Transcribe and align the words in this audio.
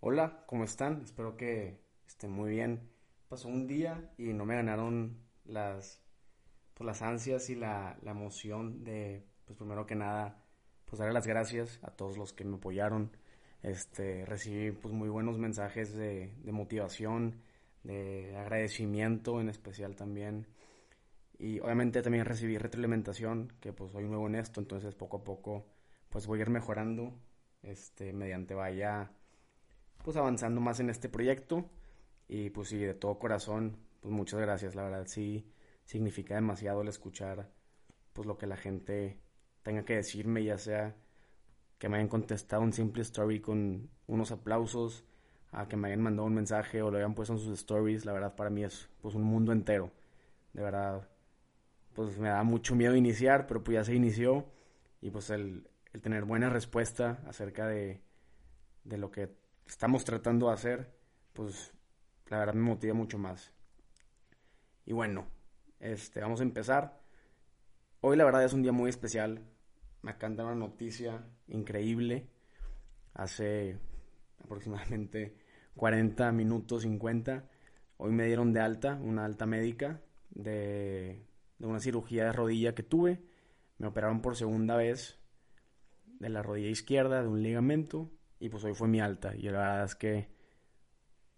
Hola, 0.00 0.44
¿cómo 0.46 0.62
están? 0.62 1.02
Espero 1.02 1.36
que 1.36 1.80
estén 2.06 2.30
muy 2.30 2.50
bien. 2.50 2.88
Pasó 3.28 3.48
un 3.48 3.66
día 3.66 4.12
y 4.16 4.32
no 4.32 4.44
me 4.46 4.54
ganaron 4.54 5.18
las, 5.44 6.00
pues, 6.74 6.86
las 6.86 7.02
ansias 7.02 7.50
y 7.50 7.56
la, 7.56 7.98
emoción 8.04 8.84
de, 8.84 9.26
pues 9.44 9.58
primero 9.58 9.86
que 9.86 9.96
nada, 9.96 10.40
pues 10.84 11.00
darle 11.00 11.14
las 11.14 11.26
gracias 11.26 11.80
a 11.82 11.90
todos 11.90 12.16
los 12.16 12.32
que 12.32 12.44
me 12.44 12.58
apoyaron. 12.58 13.10
Este, 13.62 14.24
recibí 14.24 14.70
pues 14.70 14.94
muy 14.94 15.08
buenos 15.08 15.36
mensajes 15.36 15.92
de, 15.92 16.32
de 16.44 16.52
motivación, 16.52 17.42
de 17.82 18.36
agradecimiento 18.36 19.40
en 19.40 19.48
especial 19.48 19.96
también. 19.96 20.46
Y 21.38 21.58
obviamente 21.58 22.02
también 22.02 22.24
recibí 22.24 22.56
retroalimentación, 22.56 23.52
que 23.60 23.72
pues 23.72 23.90
soy 23.90 24.04
nuevo 24.04 24.28
en 24.28 24.36
esto, 24.36 24.60
entonces 24.60 24.94
poco 24.94 25.18
a 25.18 25.24
poco 25.24 25.66
pues 26.08 26.26
voy 26.28 26.38
a 26.38 26.42
ir 26.42 26.50
mejorando, 26.50 27.14
este, 27.62 28.12
mediante 28.12 28.54
vaya 28.54 29.12
pues 30.04 30.16
avanzando 30.16 30.60
más 30.60 30.80
en 30.80 30.90
este 30.90 31.08
proyecto. 31.08 31.70
Y 32.28 32.50
pues 32.50 32.68
sí, 32.68 32.78
de 32.78 32.94
todo 32.94 33.18
corazón, 33.18 33.76
pues 34.00 34.12
muchas 34.12 34.40
gracias, 34.40 34.74
la 34.74 34.84
verdad 34.84 35.06
sí 35.06 35.50
significa 35.84 36.34
demasiado 36.34 36.82
el 36.82 36.88
escuchar 36.88 37.50
pues 38.12 38.26
lo 38.26 38.36
que 38.36 38.46
la 38.46 38.56
gente 38.56 39.18
tenga 39.62 39.84
que 39.84 39.96
decirme, 39.96 40.44
ya 40.44 40.58
sea 40.58 40.96
que 41.78 41.88
me 41.88 41.96
hayan 41.96 42.08
contestado 42.08 42.62
un 42.62 42.72
simple 42.72 43.02
story 43.02 43.40
con 43.40 43.88
unos 44.06 44.32
aplausos, 44.32 45.04
a 45.52 45.68
que 45.68 45.76
me 45.76 45.88
hayan 45.88 46.02
mandado 46.02 46.26
un 46.26 46.34
mensaje 46.34 46.82
o 46.82 46.90
lo 46.90 46.98
hayan 46.98 47.14
puesto 47.14 47.34
en 47.34 47.38
sus 47.38 47.58
stories, 47.58 48.04
la 48.04 48.12
verdad 48.12 48.34
para 48.34 48.50
mí 48.50 48.64
es 48.64 48.90
pues 49.00 49.14
un 49.14 49.22
mundo 49.22 49.52
entero, 49.52 49.92
de 50.52 50.62
verdad, 50.62 51.08
pues 51.94 52.18
me 52.18 52.28
da 52.28 52.42
mucho 52.42 52.74
miedo 52.74 52.94
iniciar, 52.94 53.46
pero 53.46 53.62
pues 53.64 53.74
ya 53.74 53.84
se 53.84 53.94
inició. 53.94 54.46
Y 55.00 55.10
pues 55.10 55.30
el, 55.30 55.68
el 55.92 56.00
tener 56.00 56.24
buena 56.24 56.48
respuesta 56.48 57.20
acerca 57.26 57.66
de, 57.66 58.02
de 58.84 58.98
lo 58.98 59.10
que 59.10 59.34
estamos 59.68 60.04
tratando 60.04 60.48
de 60.48 60.54
hacer, 60.54 60.94
pues 61.32 61.72
la 62.26 62.38
verdad 62.38 62.54
me 62.54 62.62
motiva 62.62 62.94
mucho 62.94 63.18
más. 63.18 63.52
Y 64.86 64.92
bueno, 64.92 65.28
este, 65.78 66.20
vamos 66.20 66.40
a 66.40 66.44
empezar. 66.44 67.00
Hoy 68.00 68.16
la 68.16 68.24
verdad 68.24 68.44
es 68.44 68.52
un 68.52 68.62
día 68.62 68.72
muy 68.72 68.88
especial. 68.88 69.44
Me 70.02 70.12
encanta 70.12 70.44
una 70.44 70.54
noticia 70.54 71.24
increíble. 71.48 72.28
Hace 73.14 73.78
aproximadamente 74.42 75.36
40 75.76 76.32
minutos, 76.32 76.82
50. 76.82 77.48
Hoy 77.98 78.12
me 78.12 78.26
dieron 78.26 78.52
de 78.52 78.60
alta, 78.60 78.94
una 78.94 79.24
alta 79.24 79.46
médica 79.46 80.00
de, 80.30 81.26
de 81.58 81.66
una 81.66 81.80
cirugía 81.80 82.24
de 82.24 82.32
rodilla 82.32 82.74
que 82.74 82.82
tuve. 82.82 83.22
Me 83.76 83.88
operaron 83.88 84.22
por 84.22 84.36
segunda 84.36 84.76
vez 84.76 85.18
de 86.18 86.30
la 86.30 86.42
rodilla 86.42 86.70
izquierda, 86.70 87.22
de 87.22 87.28
un 87.28 87.42
ligamento 87.42 88.10
y 88.40 88.48
pues 88.48 88.64
hoy 88.64 88.74
fue 88.74 88.88
mi 88.88 89.00
alta. 89.00 89.34
Y 89.34 89.42
la 89.42 89.58
verdad 89.58 89.84
es 89.84 89.94
que 89.94 90.28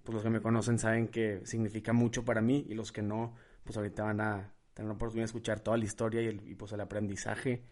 pues 0.02 0.14
los 0.14 0.22
que 0.22 0.30
me 0.30 0.40
conocen 0.40 0.78
saben 0.78 1.08
que 1.08 1.44
significa 1.44 1.92
mucho 1.92 2.24
para 2.24 2.40
mí 2.40 2.64
y 2.68 2.74
los 2.74 2.92
que 2.92 3.02
no 3.02 3.34
pues 3.64 3.76
ahorita 3.76 4.04
van 4.04 4.20
a 4.20 4.54
tener 4.74 4.88
la 4.88 4.94
oportunidad 4.94 5.24
de 5.24 5.26
escuchar 5.26 5.60
toda 5.60 5.76
la 5.76 5.84
historia 5.84 6.22
y, 6.22 6.26
el, 6.26 6.56
pues 6.56 6.72
el 6.72 6.80
aprendizaje 6.80 7.64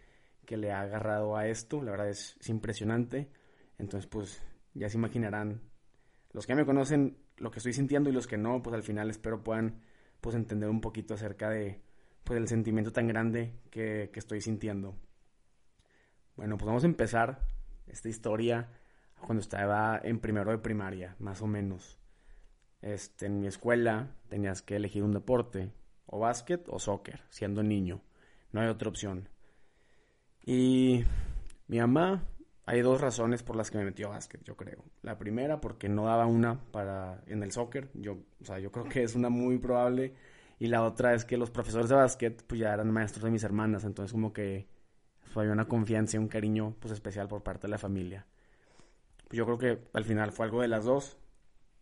que 0.44 0.56
le 0.56 0.72
ha 0.72 0.82
agarrado 0.82 1.36
a 1.36 1.46
esto. 1.46 1.82
La 1.82 1.90
verdad 1.90 2.08
es, 2.08 2.36
impresionante. 2.48 3.30
Entonces 3.78 4.08
pues 4.08 4.42
ya 4.74 4.88
se 4.88 4.98
imaginarán 4.98 5.62
los 6.32 6.46
que 6.46 6.54
me 6.54 6.66
conocen 6.66 7.18
lo 7.38 7.50
que 7.50 7.58
estoy 7.58 7.72
sintiendo 7.72 8.10
y 8.10 8.12
los 8.12 8.26
que 8.26 8.36
no 8.36 8.62
pues 8.62 8.74
al 8.74 8.82
final 8.82 9.08
espero 9.10 9.42
puedan 9.42 9.80
pues 10.20 10.34
entender 10.34 10.68
un 10.68 10.80
poquito 10.80 11.14
acerca 11.14 11.48
de 11.48 11.80
pues 12.24 12.38
el 12.38 12.48
sentimiento 12.48 12.92
tan 12.92 13.06
grande 13.06 13.54
que, 13.70 14.10
que 14.12 14.18
estoy 14.18 14.40
sintiendo. 14.40 14.96
Bueno 16.36 16.58
pues 16.58 16.66
vamos 16.66 16.82
a 16.82 16.86
empezar 16.86 17.46
esta 17.86 18.08
historia 18.08 18.68
cuando 19.20 19.40
estaba 19.40 20.00
en 20.02 20.18
primero 20.20 20.50
de 20.50 20.58
primaria, 20.58 21.16
más 21.18 21.42
o 21.42 21.46
menos. 21.46 21.98
Este, 22.80 23.26
en 23.26 23.40
mi 23.40 23.46
escuela 23.46 24.14
tenías 24.28 24.62
que 24.62 24.76
elegir 24.76 25.02
un 25.02 25.12
deporte, 25.12 25.72
o 26.06 26.20
básquet 26.20 26.66
o 26.68 26.78
soccer, 26.78 27.22
siendo 27.28 27.62
niño. 27.62 28.02
No 28.52 28.60
hay 28.60 28.68
otra 28.68 28.88
opción. 28.88 29.28
Y 30.44 31.04
mi 31.66 31.78
mamá, 31.78 32.24
hay 32.64 32.80
dos 32.80 33.00
razones 33.00 33.42
por 33.42 33.56
las 33.56 33.70
que 33.70 33.78
me 33.78 33.84
metió 33.84 34.08
a 34.08 34.10
básquet, 34.10 34.42
yo 34.44 34.56
creo. 34.56 34.84
La 35.02 35.18
primera, 35.18 35.60
porque 35.60 35.88
no 35.88 36.06
daba 36.06 36.26
una 36.26 36.60
para 36.70 37.22
en 37.26 37.42
el 37.42 37.52
soccer. 37.52 37.90
Yo, 37.94 38.18
o 38.40 38.44
sea, 38.44 38.58
yo 38.58 38.72
creo 38.72 38.88
que 38.88 39.02
es 39.02 39.14
una 39.14 39.28
muy 39.28 39.58
probable. 39.58 40.14
Y 40.58 40.68
la 40.68 40.82
otra 40.82 41.14
es 41.14 41.24
que 41.24 41.36
los 41.36 41.50
profesores 41.50 41.88
de 41.88 41.96
básquet, 41.96 42.44
pues 42.46 42.60
ya 42.60 42.72
eran 42.72 42.90
maestros 42.90 43.24
de 43.24 43.30
mis 43.30 43.44
hermanas. 43.44 43.84
Entonces, 43.84 44.12
como 44.12 44.32
que 44.32 44.68
había 45.34 45.52
una 45.52 45.68
confianza 45.68 46.16
y 46.16 46.20
un 46.20 46.28
cariño, 46.28 46.74
pues 46.80 46.92
especial 46.92 47.28
por 47.28 47.42
parte 47.42 47.66
de 47.66 47.70
la 47.70 47.78
familia. 47.78 48.26
Yo 49.30 49.44
creo 49.44 49.58
que 49.58 49.88
al 49.92 50.04
final 50.04 50.32
fue 50.32 50.46
algo 50.46 50.62
de 50.62 50.68
las 50.68 50.84
dos. 50.84 51.18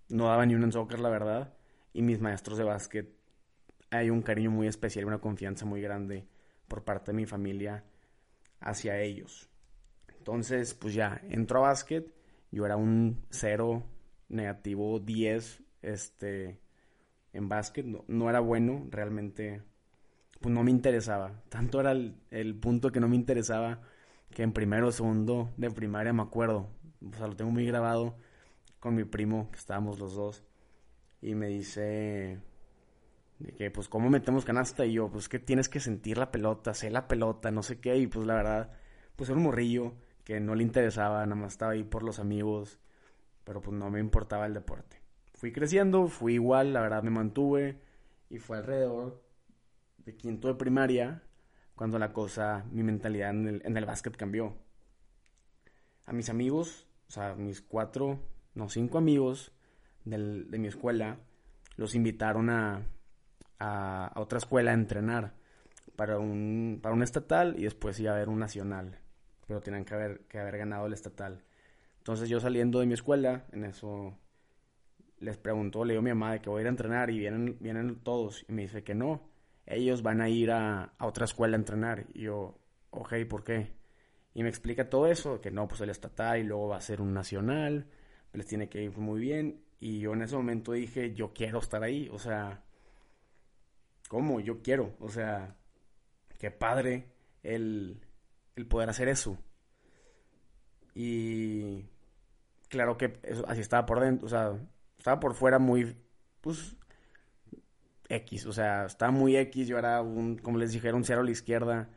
No 0.09 0.27
daba 0.27 0.47
ni 0.47 0.55
un 0.55 0.65
en 0.65 0.73
soccer, 0.73 1.01
la 1.01 1.11
verdad. 1.11 1.55
Y 1.93 2.03
mis 2.03 2.21
maestros 2.21 2.59
de 2.59 2.65
básquet, 2.65 3.17
hay 3.91 4.11
un 4.11 4.23
cariño 4.23 4.51
muy 4.51 4.67
especial 4.67 5.05
y 5.05 5.09
una 5.09 5.21
confianza 5.21 5.65
muy 5.65 5.81
grande 5.81 6.27
por 6.69 6.85
parte 6.85 7.13
de 7.13 7.17
mi 7.17 7.27
familia 7.27 7.85
hacia 8.61 9.01
ellos. 9.01 9.49
Entonces, 10.19 10.75
pues 10.75 10.95
ya, 10.95 11.21
entro 11.29 11.61
a 11.61 11.69
básquet. 11.69 12.13
Yo 12.51 12.67
era 12.67 12.77
un 12.77 13.25
0, 13.31 13.85
negativo 14.29 14.99
10, 14.99 15.63
este, 15.83 16.61
en 17.33 17.49
básquet. 17.49 17.87
No, 17.87 18.29
era 18.29 18.41
bueno, 18.41 18.87
realmente, 18.91 19.63
pues 20.41 20.55
no 20.55 20.65
me 20.65 20.71
interesaba. 20.71 21.43
Tanto 21.49 21.81
era 21.81 21.93
el, 21.93 22.17
el 22.31 22.57
punto 22.57 22.91
que 22.91 23.01
no 23.01 23.09
me 23.09 23.17
interesaba 23.17 23.81
que 24.31 24.43
en 24.43 24.53
primero 24.53 24.89
o 24.89 24.93
segundo 24.93 25.53
de 25.57 25.71
primaria 25.71 26.13
me 26.13 26.23
acuerdo, 26.23 26.69
o 27.05 27.17
sea, 27.17 27.27
lo 27.27 27.37
tengo 27.37 27.51
muy 27.51 27.67
grabado 27.67 28.17
con 28.81 28.95
mi 28.95 29.05
primo, 29.05 29.51
que 29.51 29.59
estábamos 29.59 29.99
los 29.99 30.15
dos, 30.15 30.45
y 31.21 31.35
me 31.35 31.49
dice 31.49 32.41
de 33.39 33.53
que, 33.53 33.71
pues, 33.71 33.89
¿cómo 33.89 34.11
metemos 34.11 34.45
canasta? 34.45 34.87
Y 34.87 34.95
yo, 34.95 35.11
pues, 35.11 35.29
que 35.29 35.39
tienes 35.39 35.69
que 35.69 35.81
sentir 35.81 36.19
la 36.19 36.31
pelota, 36.31 36.75
sé 36.75 36.91
la 36.91 37.09
pelota, 37.09 37.51
no 37.51 37.63
sé 37.63 37.81
qué, 37.81 37.97
y 37.97 38.07
pues, 38.07 38.27
la 38.27 38.35
verdad, 38.35 38.73
pues, 39.17 39.29
era 39.29 39.39
un 39.39 39.45
morrillo 39.45 39.95
que 40.25 40.41
no 40.41 40.55
le 40.55 40.63
interesaba, 40.63 41.25
nada 41.25 41.41
más 41.41 41.53
estaba 41.53 41.73
ahí 41.73 41.85
por 41.85 42.03
los 42.03 42.19
amigos, 42.19 42.81
pero 43.45 43.61
pues 43.61 43.77
no 43.77 43.91
me 43.91 44.01
importaba 44.01 44.47
el 44.47 44.55
deporte. 44.55 45.01
Fui 45.35 45.53
creciendo, 45.53 46.09
fui 46.09 46.35
igual, 46.35 46.73
la 46.73 46.81
verdad 46.81 47.03
me 47.05 47.11
mantuve, 47.11 47.81
y 48.29 48.39
fue 48.39 48.59
alrededor 48.59 49.23
de 49.99 50.17
quinto 50.17 50.49
de 50.49 50.55
primaria 50.55 51.23
cuando 51.77 51.99
la 51.99 52.13
cosa, 52.13 52.65
mi 52.73 52.83
mentalidad 52.83 53.31
en 53.31 53.47
el, 53.47 53.63
en 53.65 53.77
el 53.77 53.85
básquet 53.85 54.17
cambió. 54.17 54.57
A 56.07 56.13
mis 56.13 56.29
amigos 56.29 56.86
o 57.09 57.11
sea, 57.11 57.35
mis 57.35 57.63
cuatro, 57.63 58.19
no, 58.55 58.69
cinco 58.69 58.99
amigos 58.99 59.53
de 60.05 60.59
mi 60.59 60.69
escuela, 60.69 61.19
los 61.77 61.95
invitaron 61.95 62.49
a, 62.51 62.87
a, 63.59 64.13
otra 64.17 64.39
escuela 64.39 64.71
a 64.71 64.75
entrenar 64.75 65.35
para 65.97 66.19
un, 66.19 66.81
para 66.83 66.95
un 66.95 67.03
estatal 67.03 67.55
y 67.59 67.65
después 67.65 67.99
iba 68.01 68.13
a 68.13 68.15
haber 68.15 68.29
un 68.29 68.39
nacional, 68.39 68.99
pero 69.47 69.61
tenían 69.61 69.85
que 69.85 69.95
haber, 69.95 70.21
que 70.29 70.39
haber 70.39 70.59
ganado 70.59 70.87
el 70.87 70.93
estatal. 70.93 71.45
Entonces 71.99 72.29
yo 72.29 72.41
saliendo 72.41 72.81
de 72.81 72.87
mi 72.87 72.95
escuela, 72.95 73.47
en 73.53 73.65
eso 73.65 74.17
les 75.19 75.37
preguntó, 75.39 75.85
le 75.85 75.95
digo 75.95 76.01
a 76.01 76.05
mi 76.05 76.11
mamá 76.11 76.33
de 76.33 76.41
que 76.41 76.51
voy 76.51 76.59
a 76.59 76.63
ir 76.63 76.67
a 76.67 76.71
entrenar 76.71 77.11
y 77.11 77.19
vienen, 77.19 77.57
vienen 77.61 77.97
todos 77.97 78.45
y 78.49 78.53
me 78.53 78.63
dice 78.63 78.85
que 78.85 78.95
no, 78.95 79.29
ellos 79.67 80.03
van 80.03 80.21
a 80.21 80.29
ir 80.29 80.51
a, 80.53 80.93
a 80.99 81.07
otra 81.07 81.25
escuela 81.25 81.57
a 81.57 81.59
entrenar. 81.59 82.07
Y 82.15 82.23
yo, 82.23 82.59
ok, 82.91 83.15
¿por 83.29 83.43
qué? 83.45 83.76
Y 84.37 84.43
me 84.43 84.51
explica 84.51 84.91
todo 84.91 85.07
eso, 85.07 85.41
que 85.41 85.51
no, 85.51 85.67
pues 85.67 85.81
el 85.81 85.89
estatal 85.89 86.39
y 86.39 86.43
luego 86.43 86.69
va 86.69 86.77
a 86.77 86.83
ser 86.83 87.01
un 87.01 87.15
nacional, 87.15 87.87
les 88.35 88.47
tiene 88.47 88.69
que 88.69 88.83
ir 88.83 88.95
muy 88.99 89.19
bien. 89.19 89.65
Y 89.81 90.01
yo 90.01 90.13
en 90.13 90.21
ese 90.21 90.37
momento 90.37 90.73
dije, 90.73 91.15
yo 91.15 91.33
quiero 91.33 91.59
estar 91.59 91.83
ahí, 91.83 92.11
o 92.13 92.19
sea, 92.19 92.63
¿cómo? 94.11 94.41
Yo 94.41 94.61
quiero, 94.61 94.95
o 95.01 95.09
sea, 95.09 95.57
qué 96.39 96.51
padre 96.51 97.15
el, 97.43 98.03
el 98.57 98.67
poder 98.67 98.91
hacer 98.91 99.09
eso. 99.09 99.39
Y 100.95 101.87
claro 102.69 102.99
que 102.99 103.19
así 103.49 103.63
estaba 103.63 103.87
por 103.87 104.01
dentro, 104.01 104.27
o 104.27 104.29
sea, 104.29 104.53
estaba 104.99 105.19
por 105.19 105.33
fuera 105.33 105.59
muy, 105.59 105.97
pues, 106.43 106.77
X, 108.11 108.45
o 108.45 108.53
sea, 108.53 108.85
estaba 108.85 109.13
muy 109.13 109.35
X, 109.35 109.67
yo 109.67 109.79
era 109.79 110.03
un, 110.03 110.37
como 110.37 110.59
les 110.59 110.73
dije, 110.73 110.93
un 110.93 111.05
cero 111.05 111.23
a 111.23 111.25
la 111.25 111.31
izquierda 111.31 111.89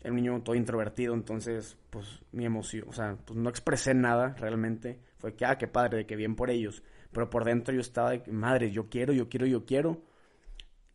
era 0.00 0.10
un 0.10 0.16
niño 0.16 0.42
todo 0.42 0.56
introvertido, 0.56 1.14
entonces, 1.14 1.76
pues, 1.90 2.22
mi 2.32 2.46
emoción, 2.46 2.86
o 2.88 2.92
sea, 2.92 3.18
pues 3.24 3.38
no 3.38 3.50
expresé 3.50 3.94
nada 3.94 4.34
realmente. 4.38 5.00
Fue 5.18 5.34
que, 5.34 5.44
ah, 5.44 5.58
qué 5.58 5.68
padre, 5.68 5.98
de 5.98 6.06
que 6.06 6.16
bien 6.16 6.36
por 6.36 6.50
ellos. 6.50 6.82
Pero 7.12 7.28
por 7.28 7.44
dentro 7.44 7.74
yo 7.74 7.80
estaba 7.80 8.10
de, 8.10 8.22
madre, 8.32 8.70
yo 8.70 8.88
quiero, 8.88 9.12
yo 9.12 9.28
quiero, 9.28 9.46
yo 9.46 9.66
quiero. 9.66 10.02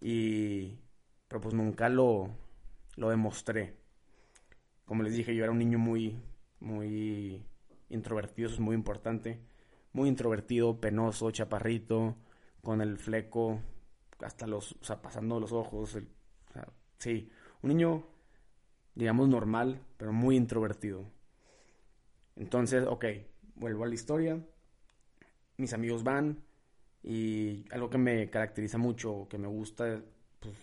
Y, 0.02 0.80
pero 1.28 1.42
pues 1.42 1.54
nunca 1.54 1.90
lo, 1.90 2.30
lo 2.96 3.10
demostré. 3.10 3.78
Como 4.86 5.04
les 5.04 5.14
dije, 5.16 5.36
yo 5.36 5.44
era 5.44 5.52
un 5.52 5.60
niño 5.60 5.78
muy, 5.80 6.20
muy 6.60 7.46
introvertido, 7.90 8.48
eso 8.48 8.56
es 8.56 8.62
muy 8.62 8.76
importante. 8.76 9.40
Muy 9.94 10.10
introvertido, 10.10 10.80
penoso, 10.82 11.32
chaparrito, 11.32 12.18
con 12.62 12.82
el 12.82 12.98
fleco 12.98 13.62
hasta 14.22 14.48
los, 14.48 14.74
o 14.74 14.84
sea, 14.84 15.02
pasando 15.02 15.40
los 15.40 15.52
ojos. 15.52 15.98
sí, 16.98 17.30
un 17.62 17.70
niño 17.70 18.15
digamos, 18.96 19.30
normal, 19.30 19.82
pero 19.98 20.14
muy 20.14 20.36
introvertido. 20.36 21.06
Entonces, 22.36 22.86
ok, 22.88 23.06
vuelvo 23.56 23.84
a 23.84 23.88
la 23.88 23.94
historia. 23.94 24.44
mis 25.58 25.74
amigos 25.74 26.04
van 26.04 26.44
y 27.04 27.66
algo 27.72 27.90
que 27.90 27.98
me 27.98 28.30
caracteriza 28.30 28.78
mucho, 28.78 29.28
que 29.30 29.38
me 29.38 29.48
gusta 29.48 30.02
pues, 30.40 30.56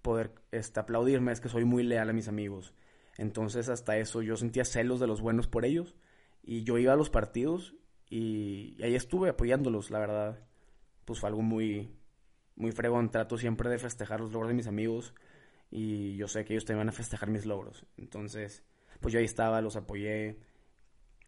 poder 0.00 0.32
este, 0.52 0.80
aplaudirme 0.80 1.32
es 1.32 1.40
que 1.40 1.48
soy 1.48 1.64
muy 1.64 1.82
leal 1.82 2.08
a 2.08 2.12
mis 2.12 2.28
amigos. 2.28 2.74
Entonces 3.18 3.68
hasta 3.68 3.96
eso 3.98 4.22
yo 4.22 4.36
sentía 4.36 4.64
celos 4.64 5.00
de 5.00 5.06
los 5.06 5.20
buenos 5.20 5.46
por 5.48 5.64
ellos 5.64 5.96
y 6.42 6.64
yo 6.64 6.78
iba 6.78 6.92
a 6.92 6.96
los 6.96 7.10
partidos 7.10 7.74
y, 8.08 8.76
ahí 8.82 8.94
estuve 8.94 9.30
apoyándolos, 9.30 9.90
la 9.90 9.98
verdad. 9.98 10.38
Pues 11.04 11.20
fue 11.20 11.28
algo 11.28 11.42
muy, 11.42 11.96
muy 12.56 12.72
fregón. 12.72 13.10
Trato 13.10 13.36
siempre 13.38 13.68
de 13.70 13.78
festejar 13.78 14.20
los 14.20 14.32
logros 14.32 14.48
de 14.48 14.54
mis 14.54 14.66
amigos 14.66 15.14
y 15.76 16.14
yo 16.14 16.28
sé 16.28 16.44
que 16.44 16.52
ellos 16.52 16.64
también 16.64 16.86
van 16.86 16.90
a 16.90 16.96
festejar 16.96 17.28
mis 17.30 17.46
logros. 17.46 17.84
Entonces, 17.96 18.62
pues 19.00 19.12
yo 19.12 19.18
ahí 19.18 19.24
estaba, 19.24 19.60
los 19.60 19.74
apoyé. 19.74 20.38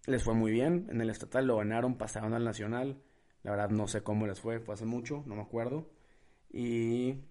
Les 0.06 0.22
fue 0.22 0.34
muy 0.34 0.52
bien. 0.52 0.86
En 0.88 1.00
el 1.00 1.10
estatal 1.10 1.48
lo 1.48 1.56
ganaron, 1.56 1.98
pasaron 1.98 2.32
al 2.32 2.44
nacional. 2.44 3.02
La 3.42 3.50
verdad 3.50 3.70
no 3.70 3.88
sé 3.88 4.04
cómo 4.04 4.24
les 4.24 4.38
fue, 4.38 4.60
fue 4.60 4.74
hace 4.74 4.84
mucho, 4.84 5.24
no 5.26 5.34
me 5.34 5.42
acuerdo. 5.42 5.90
Y 6.48 7.24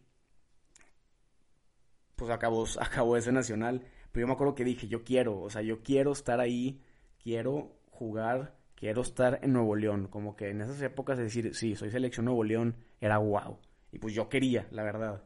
pues 2.18 2.30
acabó, 2.32 2.66
acabó 2.82 3.16
ese 3.16 3.32
nacional. 3.32 3.88
Pero 4.12 4.26
yo 4.26 4.28
me 4.28 4.34
acuerdo 4.34 4.56
que 4.56 4.66
dije, 4.66 4.90
yo 4.90 5.06
quiero, 5.06 5.40
o 5.40 5.50
sea, 5.50 5.62
yo 5.62 5.84
quiero 5.84 6.12
estar 6.12 6.42
ahí, 6.42 6.82
quiero 7.24 7.80
jugar, 7.92 8.58
quiero 8.76 9.04
estar 9.04 9.40
en 9.42 9.54
Nuevo 9.54 9.78
León. 9.78 10.10
Como 10.10 10.36
que 10.36 10.50
en 10.50 10.60
esas 10.60 10.82
épocas 10.82 11.18
decir, 11.18 11.56
sí, 11.56 11.76
soy 11.76 11.92
selección 11.92 12.26
Nuevo 12.26 12.44
León, 12.44 12.76
era 13.00 13.20
wow. 13.20 13.58
Y 13.94 14.00
pues 14.00 14.14
yo 14.14 14.28
quería, 14.28 14.68
la 14.72 14.84
verdad. 14.84 15.24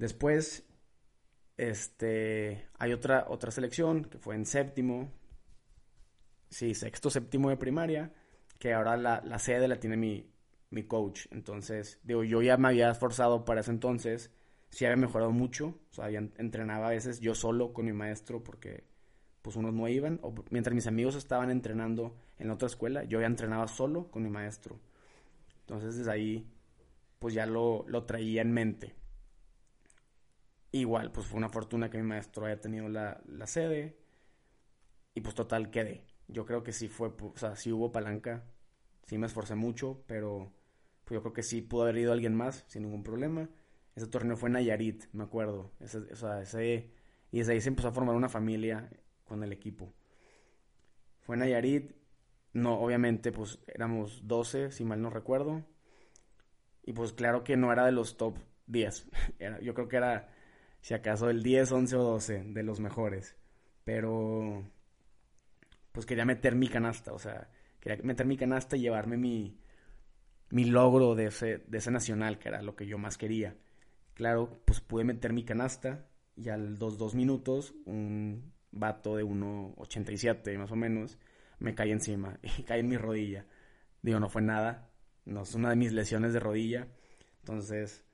Después, 0.00 0.64
este, 1.58 2.66
hay 2.78 2.94
otra, 2.94 3.26
otra 3.28 3.50
selección 3.50 4.06
que 4.06 4.16
fue 4.16 4.34
en 4.34 4.46
séptimo, 4.46 5.12
sí, 6.48 6.74
sexto, 6.74 7.10
séptimo 7.10 7.50
de 7.50 7.58
primaria, 7.58 8.10
que 8.58 8.72
ahora 8.72 8.96
la, 8.96 9.20
la 9.22 9.38
sede 9.38 9.68
la 9.68 9.78
tiene 9.78 9.98
mi, 9.98 10.32
mi 10.70 10.84
coach. 10.84 11.26
Entonces, 11.32 12.00
digo, 12.02 12.24
yo 12.24 12.40
ya 12.40 12.56
me 12.56 12.68
había 12.68 12.90
esforzado 12.90 13.44
para 13.44 13.60
ese 13.60 13.72
entonces, 13.72 14.30
sí 14.70 14.86
había 14.86 14.96
mejorado 14.96 15.32
mucho, 15.32 15.78
o 15.90 15.94
sea, 15.94 16.08
entrenaba 16.08 16.86
a 16.86 16.90
veces 16.92 17.20
yo 17.20 17.34
solo 17.34 17.74
con 17.74 17.84
mi 17.84 17.92
maestro 17.92 18.42
porque 18.42 18.84
pues 19.42 19.56
unos 19.56 19.74
no 19.74 19.86
iban, 19.86 20.18
o 20.22 20.32
mientras 20.48 20.74
mis 20.74 20.86
amigos 20.86 21.14
estaban 21.14 21.50
entrenando 21.50 22.16
en 22.38 22.50
otra 22.50 22.68
escuela, 22.68 23.04
yo 23.04 23.20
ya 23.20 23.26
entrenaba 23.26 23.68
solo 23.68 24.10
con 24.10 24.22
mi 24.22 24.30
maestro. 24.30 24.80
Entonces 25.60 25.96
desde 25.98 26.10
ahí 26.10 26.50
pues 27.18 27.34
ya 27.34 27.44
lo, 27.44 27.84
lo 27.86 28.04
traía 28.04 28.40
en 28.40 28.52
mente. 28.52 28.94
Igual, 30.72 31.12
pues 31.12 31.26
fue 31.26 31.38
una 31.38 31.48
fortuna 31.48 31.90
que 31.90 31.98
mi 31.98 32.04
maestro 32.04 32.46
haya 32.46 32.60
tenido 32.60 32.88
la, 32.88 33.20
la 33.26 33.46
sede 33.46 33.96
y 35.14 35.20
pues 35.20 35.34
total 35.34 35.70
quedé. 35.70 36.04
Yo 36.28 36.46
creo 36.46 36.62
que 36.62 36.72
sí 36.72 36.88
fue, 36.88 37.08
o 37.08 37.32
sea, 37.36 37.56
sí 37.56 37.72
hubo 37.72 37.92
palanca, 37.92 38.44
sí 39.04 39.18
me 39.18 39.26
esforcé 39.26 39.54
mucho, 39.54 40.04
pero 40.06 40.52
pues 41.04 41.16
yo 41.16 41.22
creo 41.22 41.32
que 41.32 41.42
sí 41.42 41.62
pudo 41.62 41.82
haber 41.82 41.98
ido 41.98 42.12
alguien 42.12 42.34
más 42.34 42.64
sin 42.68 42.82
ningún 42.82 43.02
problema. 43.02 43.48
Ese 43.96 44.06
torneo 44.06 44.36
fue 44.36 44.48
en 44.48 44.54
Nayarit, 44.54 45.04
me 45.12 45.24
acuerdo. 45.24 45.72
O 45.80 46.16
sea, 46.16 46.40
ese, 46.42 46.90
y 47.32 47.38
desde 47.38 47.52
ahí 47.52 47.60
se 47.60 47.68
empezó 47.68 47.88
a 47.88 47.92
formar 47.92 48.14
una 48.16 48.28
familia 48.28 48.90
con 49.24 49.42
el 49.42 49.52
equipo. 49.52 49.92
Fue 51.20 51.36
en 51.36 51.40
Nayarit. 51.40 51.92
No, 52.52 52.80
obviamente, 52.80 53.32
pues 53.32 53.60
éramos 53.68 54.26
12, 54.26 54.72
si 54.72 54.84
mal 54.84 55.00
no 55.00 55.10
recuerdo. 55.10 55.64
Y 56.82 56.92
pues 56.92 57.12
claro 57.12 57.44
que 57.44 57.56
no 57.56 57.72
era 57.72 57.86
de 57.86 57.92
los 57.92 58.16
top 58.16 58.36
10. 58.66 59.08
Era, 59.38 59.60
yo 59.60 59.74
creo 59.74 59.88
que 59.88 59.96
era, 59.96 60.28
si 60.80 60.94
acaso, 60.94 61.30
el 61.30 61.42
10, 61.42 61.72
11 61.72 61.96
o 61.96 62.02
12 62.02 62.44
de 62.44 62.62
los 62.62 62.80
mejores. 62.80 63.36
Pero, 63.84 64.64
pues 65.92 66.06
quería 66.06 66.24
meter 66.24 66.54
mi 66.54 66.68
canasta. 66.68 67.12
O 67.12 67.18
sea, 67.18 67.50
quería 67.80 68.02
meter 68.02 68.26
mi 68.26 68.36
canasta 68.36 68.76
y 68.76 68.80
llevarme 68.80 69.16
mi, 69.16 69.58
mi 70.50 70.64
logro 70.64 71.14
de 71.14 71.26
ese, 71.26 71.58
de 71.58 71.78
ese 71.78 71.90
nacional, 71.90 72.38
que 72.38 72.48
era 72.48 72.62
lo 72.62 72.76
que 72.76 72.86
yo 72.86 72.98
más 72.98 73.18
quería. 73.18 73.56
Claro, 74.14 74.62
pues 74.64 74.80
pude 74.80 75.04
meter 75.04 75.32
mi 75.32 75.44
canasta 75.44 76.06
y 76.36 76.48
al 76.48 76.78
2-2 76.78 77.14
minutos 77.14 77.74
un 77.86 78.52
vato 78.72 79.16
de 79.16 79.24
1,87 79.24 80.56
más 80.58 80.70
o 80.70 80.76
menos 80.76 81.18
me 81.58 81.74
cae 81.74 81.90
encima 81.90 82.38
y 82.58 82.62
cae 82.64 82.80
en 82.80 82.88
mi 82.88 82.96
rodilla. 82.96 83.46
Digo, 84.02 84.18
no 84.18 84.28
fue 84.28 84.42
nada, 84.42 84.90
no 85.24 85.42
es 85.42 85.54
una 85.54 85.70
de 85.70 85.76
mis 85.76 85.92
lesiones 85.92 86.32
de 86.32 86.40
rodilla. 86.40 86.88
Entonces, 87.40 88.04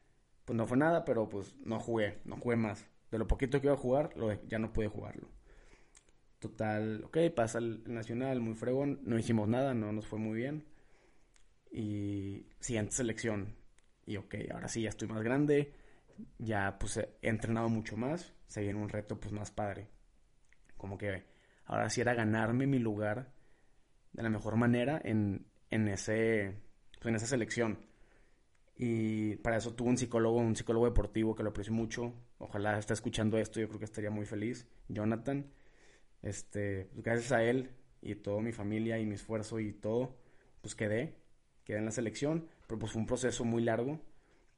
pues 0.47 0.57
no 0.57 0.67
fue 0.67 0.79
nada, 0.79 1.05
pero 1.05 1.29
pues 1.29 1.55
no 1.61 1.79
jugué, 1.79 2.21
no 2.25 2.37
jugué 2.39 2.57
más. 2.57 2.87
De 3.11 3.19
lo 3.19 3.27
poquito 3.27 3.61
que 3.61 3.67
iba 3.67 3.75
a 3.75 3.79
jugar, 3.79 4.15
ya 4.49 4.59
no 4.59 4.73
pude 4.73 4.89
jugarlo. 4.89 5.29
Total, 6.39 7.05
ok, 7.05 7.19
pasa 7.35 7.59
el 7.59 7.85
nacional, 7.93 8.41
muy 8.41 8.55
fregón. 8.55 9.01
No 9.05 9.19
hicimos 9.19 9.49
nada, 9.49 9.75
no 9.75 9.93
nos 9.93 10.07
fue 10.07 10.19
muy 10.19 10.39
bien. 10.39 10.65
Y 11.71 12.47
siguiente 12.61 12.93
selección. 12.93 13.55
Y 14.07 14.17
ok, 14.17 14.37
ahora 14.51 14.69
sí, 14.69 14.83
ya 14.83 14.89
estoy 14.89 15.09
más 15.09 15.23
grande 15.23 15.75
ya 16.39 16.77
pues 16.79 16.97
he 16.97 17.09
entrenado 17.23 17.69
mucho 17.69 17.97
más, 17.97 18.33
se 18.47 18.63
viene 18.63 18.81
un 18.81 18.89
reto 18.89 19.19
pues 19.19 19.33
más 19.33 19.51
padre. 19.51 19.89
Como 20.77 20.99
que 20.99 21.25
ahora 21.65 21.91
sí 21.91 22.01
era 22.01 22.15
ganarme 22.15 22.67
mi 22.67 22.79
lugar 22.79 23.33
de 24.13 24.23
la 24.23 24.31
mejor 24.31 24.57
manera 24.57 25.01
en, 25.03 25.47
en, 25.71 25.89
ese, 25.89 26.55
pues, 27.01 27.07
en 27.07 27.17
esa 27.17 27.27
selección. 27.27 27.79
Y 28.79 29.37
para 29.37 29.57
eso 29.57 29.75
tuve 29.75 29.89
un 29.89 29.97
psicólogo, 29.97 30.37
un 30.39 30.55
psicólogo 30.55 30.87
deportivo 30.87 31.35
que 31.35 31.43
lo 31.43 31.51
aprecio 31.51 31.73
mucho. 31.73 32.13
Ojalá 32.39 32.79
esté 32.79 32.93
escuchando 32.93 33.39
esto, 33.39 33.59
yo 33.59 33.69
creo 33.69 33.79
que 33.79 33.87
estaría 33.87 34.11
muy 34.11 34.27
feliz. 34.27 34.69
Jonathan, 34.89 35.47
este, 36.23 36.91
pues, 36.93 37.05
gracias 37.05 37.33
a 37.33 37.43
él 37.43 37.71
y 38.03 38.15
toda 38.17 38.43
mi 38.43 38.53
familia 38.53 38.99
y 38.99 39.07
mi 39.07 39.15
esfuerzo 39.15 39.61
y 39.61 39.73
todo, 39.73 40.17
pues 40.61 40.75
quedé, 40.75 41.17
quedé 41.65 41.79
en 41.79 41.87
la 41.87 41.91
selección. 41.91 42.49
Pero 42.67 42.79
pues 42.79 42.93
fue 42.93 43.01
un 43.01 43.07
proceso 43.07 43.45
muy 43.45 43.63
largo 43.63 44.01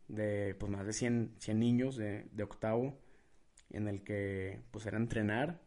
de 0.08 0.56
pues 0.58 0.72
más 0.72 0.86
de 0.86 0.92
100, 0.92 1.36
100 1.38 1.58
niños 1.58 1.96
de, 1.96 2.24
de, 2.32 2.42
octavo 2.42 2.98
en 3.70 3.86
el 3.86 4.02
que 4.02 4.62
pues 4.70 4.86
era 4.86 4.96
entrenar, 4.96 5.60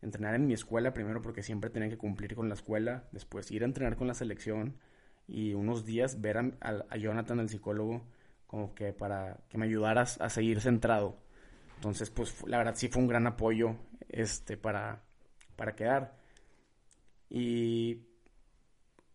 entrenar 0.00 0.34
en 0.34 0.46
mi 0.46 0.54
escuela 0.54 0.94
primero 0.94 1.20
porque 1.20 1.42
siempre 1.42 1.70
tenía 1.70 1.90
que 1.90 1.98
cumplir 1.98 2.34
con 2.34 2.48
la 2.48 2.54
escuela, 2.54 3.06
después 3.12 3.50
ir 3.50 3.62
a 3.62 3.66
entrenar 3.66 3.96
con 3.96 4.06
la 4.06 4.14
selección 4.14 4.78
y 5.28 5.54
unos 5.54 5.84
días 5.84 6.20
ver 6.20 6.38
a, 6.38 6.96
Jonathan 6.96 7.40
el 7.40 7.48
psicólogo 7.48 8.02
como 8.46 8.74
que 8.74 8.92
para 8.92 9.40
que 9.48 9.58
me 9.58 9.66
ayudaras 9.66 10.20
a 10.20 10.30
seguir 10.30 10.60
centrado. 10.60 11.16
Entonces 11.76 12.10
pues 12.10 12.46
la 12.46 12.58
verdad 12.58 12.74
sí 12.76 12.88
fue 12.88 13.02
un 13.02 13.08
gran 13.08 13.26
apoyo 13.26 13.76
este 14.08 14.56
para, 14.56 15.02
para 15.56 15.74
quedar. 15.74 16.16
Y 17.28 18.06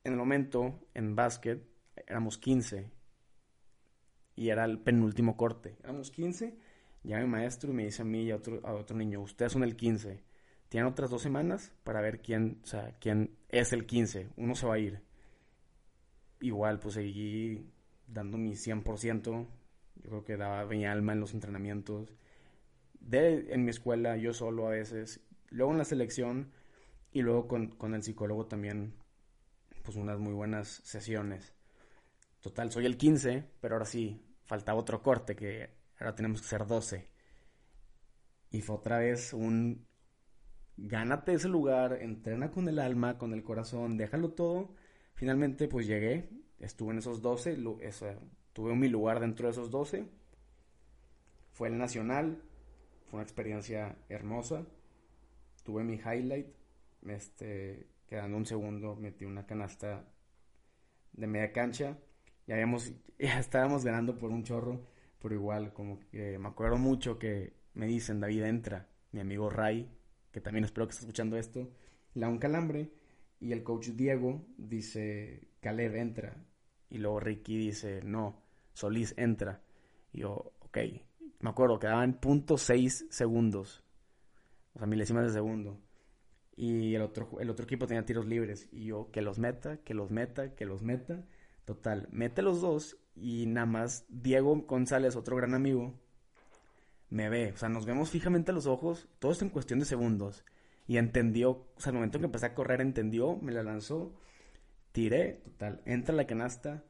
en 0.04 0.13
el 0.13 0.18
momento 0.18 0.80
en 0.94 1.15
básquet 1.15 1.65
éramos 2.08 2.38
15 2.38 2.91
y 4.36 4.50
era 4.50 4.65
el 4.65 4.80
penúltimo 4.80 5.38
corte. 5.38 5.77
Éramos 5.84 6.12
15, 6.12 6.58
llega 7.03 7.20
mi 7.22 7.27
maestro 7.27 7.72
y 7.72 7.75
me 7.75 7.86
dice 7.86 8.01
a 8.01 8.06
mí 8.06 8.24
y 8.24 8.32
a 8.32 8.36
otro, 8.36 8.60
a 8.63 8.74
otro 8.74 8.98
niño, 8.98 9.22
ustedes 9.22 9.53
son 9.53 9.63
el 9.63 9.75
15. 9.75 10.24
Tienen 10.70 10.89
otras 10.89 11.10
dos 11.10 11.22
semanas 11.22 11.74
para 11.84 12.01
ver 12.01 12.22
quién, 12.22 12.62
o 12.63 12.65
sea, 12.65 12.96
quién 13.00 13.38
es 13.50 13.74
el 13.74 13.86
15. 13.86 14.30
Uno 14.38 14.56
se 14.56 14.65
va 14.65 14.75
a 14.75 14.80
ir. 14.80 15.01
Igual, 16.41 16.79
pues 16.79 16.95
seguí 16.95 17.65
dando 18.07 18.38
mi 18.38 18.55
100%. 18.55 19.48
Yo 19.95 20.10
creo 20.10 20.24
que 20.24 20.38
daba 20.38 20.65
mi 20.65 20.86
alma 20.86 21.13
en 21.13 21.19
los 21.19 21.33
entrenamientos. 21.33 22.13
De, 23.00 23.53
en 23.53 23.63
mi 23.63 23.69
escuela, 23.69 24.17
yo 24.17 24.33
solo 24.33 24.67
a 24.67 24.71
veces. 24.71 25.21
Luego 25.50 25.71
en 25.71 25.77
la 25.77 25.86
selección 25.86 26.51
y 27.12 27.21
luego 27.21 27.48
con, 27.48 27.67
con 27.67 27.93
el 27.93 28.03
psicólogo 28.03 28.45
también, 28.48 28.93
pues 29.83 29.98
unas 29.98 30.19
muy 30.19 30.33
buenas 30.33 30.67
sesiones. 30.83 31.53
Total, 32.41 32.71
soy 32.71 32.86
el 32.86 32.98
15, 32.98 33.45
pero 33.60 33.75
ahora 33.75 33.86
sí, 33.86 34.21
faltaba 34.45 34.79
otro 34.79 35.03
corte 35.03 35.36
que 35.36 35.69
ahora 36.00 36.15
tenemos 36.15 36.41
que 36.41 36.48
ser 36.48 36.65
12. 36.65 37.07
Y 38.51 38.62
fue 38.62 38.75
otra 38.75 38.98
vez 38.98 39.33
un 39.33 39.86
gánate 40.77 41.33
ese 41.33 41.50
lugar, 41.50 41.93
entrena 42.01 42.50
con 42.50 42.67
el 42.67 42.79
alma, 42.79 43.17
con 43.17 43.33
el 43.33 43.43
corazón, 43.43 43.98
déjalo 43.98 44.31
todo. 44.31 44.74
Finalmente 45.22 45.68
pues 45.68 45.86
llegué, 45.86 46.32
estuve 46.60 46.94
en 46.94 46.98
esos 46.98 47.22
12, 47.22 47.56
tuve 48.54 48.74
mi 48.75 48.88
lugar 48.88 49.20
dentro 49.20 49.46
de 49.46 49.51
esos 49.51 49.70
12. 49.70 50.08
Fue 51.51 51.68
el 51.68 51.78
nacional, 51.78 52.42
fue 53.06 53.20
una 53.20 53.24
experiencia 53.24 54.00
hermosa. 54.10 54.66
Tuve 55.63 55.84
mi 55.84 55.98
highlight, 55.98 56.48
este, 57.06 57.86
quedando 58.08 58.36
un 58.36 58.48
segundo 58.48 58.96
metí 58.96 59.25
una 59.25 59.46
canasta 59.46 60.04
de 61.13 61.28
media 61.28 61.51
cancha 61.51 62.00
ya 62.48 62.56
habíamos, 62.56 62.92
ya 63.20 63.38
estábamos 63.38 63.86
ganando 63.86 64.18
por 64.18 64.32
un 64.32 64.44
chorro, 64.44 64.88
pero 65.22 65.36
igual, 65.36 65.72
como 65.72 66.00
que 66.10 66.40
me 66.40 66.48
acuerdo 66.48 66.80
mucho 66.80 67.20
que 67.20 67.54
me 67.75 67.86
dicen, 67.86 68.22
David 68.22 68.46
entra, 68.46 68.88
mi 69.12 69.20
amigo 69.20 69.51
Ray, 69.51 69.88
que 70.32 70.42
también 70.42 70.66
espero 70.66 70.88
que 70.88 70.94
esté 70.94 71.04
escuchando 71.04 71.38
esto, 71.38 71.70
le 72.16 72.22
da 72.22 72.28
un 72.28 72.40
calambre, 72.40 72.92
y 73.41 73.51
el 73.51 73.63
coach 73.63 73.89
Diego 73.89 74.45
dice, 74.57 75.50
Caleb 75.60 75.95
entra, 75.95 76.45
y 76.89 77.00
luego 77.00 77.19
Ricky 77.19 77.57
dice, 77.57 78.01
no, 78.03 78.41
Solís 78.71 79.13
entra, 79.17 79.62
y 80.13 80.21
yo, 80.21 80.53
ok, 80.60 80.77
me 81.41 81.50
acuerdo, 81.50 81.79
quedaban 81.79 82.21
punto 82.21 82.57
seis 82.57 83.05
segundos, 83.10 83.83
o 84.75 84.79
sea, 84.79 84.88
milésimas 84.88 85.25
de 85.25 85.33
segundo, 85.33 85.81
y 86.55 86.93
el 86.95 87.01
otro, 87.01 87.39
el 87.39 87.50
otro 87.50 87.63
equipo 87.63 87.88
tenía 87.88 88.05
tiros 88.05 88.27
libres. 88.27 88.67
Y 88.71 88.86
yo, 88.86 89.10
que 89.12 89.21
los 89.21 89.39
meta, 89.39 89.77
que 89.77 89.93
los 89.93 90.12
meta, 90.12 90.53
que 90.53 90.65
los 90.65 90.83
meta. 90.83 91.25
Total, 91.65 92.07
mete 92.12 92.41
los 92.41 92.62
dos 92.62 92.98
y 93.15 93.45
nada 93.48 93.65
más 93.65 94.05
Diego 94.10 94.55
González, 94.67 95.15
otro 95.15 95.38
gran 95.38 95.53
amigo, 95.53 96.00
me 97.10 97.29
ve. 97.29 97.51
O 97.53 97.57
sea, 97.57 97.69
nos 97.69 97.86
vemos 97.86 98.10
fijamente 98.10 98.51
a 98.51 98.53
los 98.53 98.67
ojos, 98.67 99.07
todo 99.19 99.31
esto 99.31 99.45
en 99.45 99.51
cuestión 99.51 99.79
de 99.79 99.86
segundos. 99.86 100.43
Y 100.88 100.97
entendió, 100.97 101.51
o 101.51 101.79
sea, 101.79 101.91
al 101.91 101.95
momento 101.95 102.19
que 102.19 102.25
empecé 102.25 102.47
a 102.47 102.55
correr, 102.55 102.81
entendió, 102.81 103.38
me 103.38 103.51
la 103.51 103.63
lanzó, 103.63 104.13
tiré, 104.91 105.41
total, 105.45 105.81
entra 105.85 106.15
la 106.15 106.27
canasta, 106.27 106.83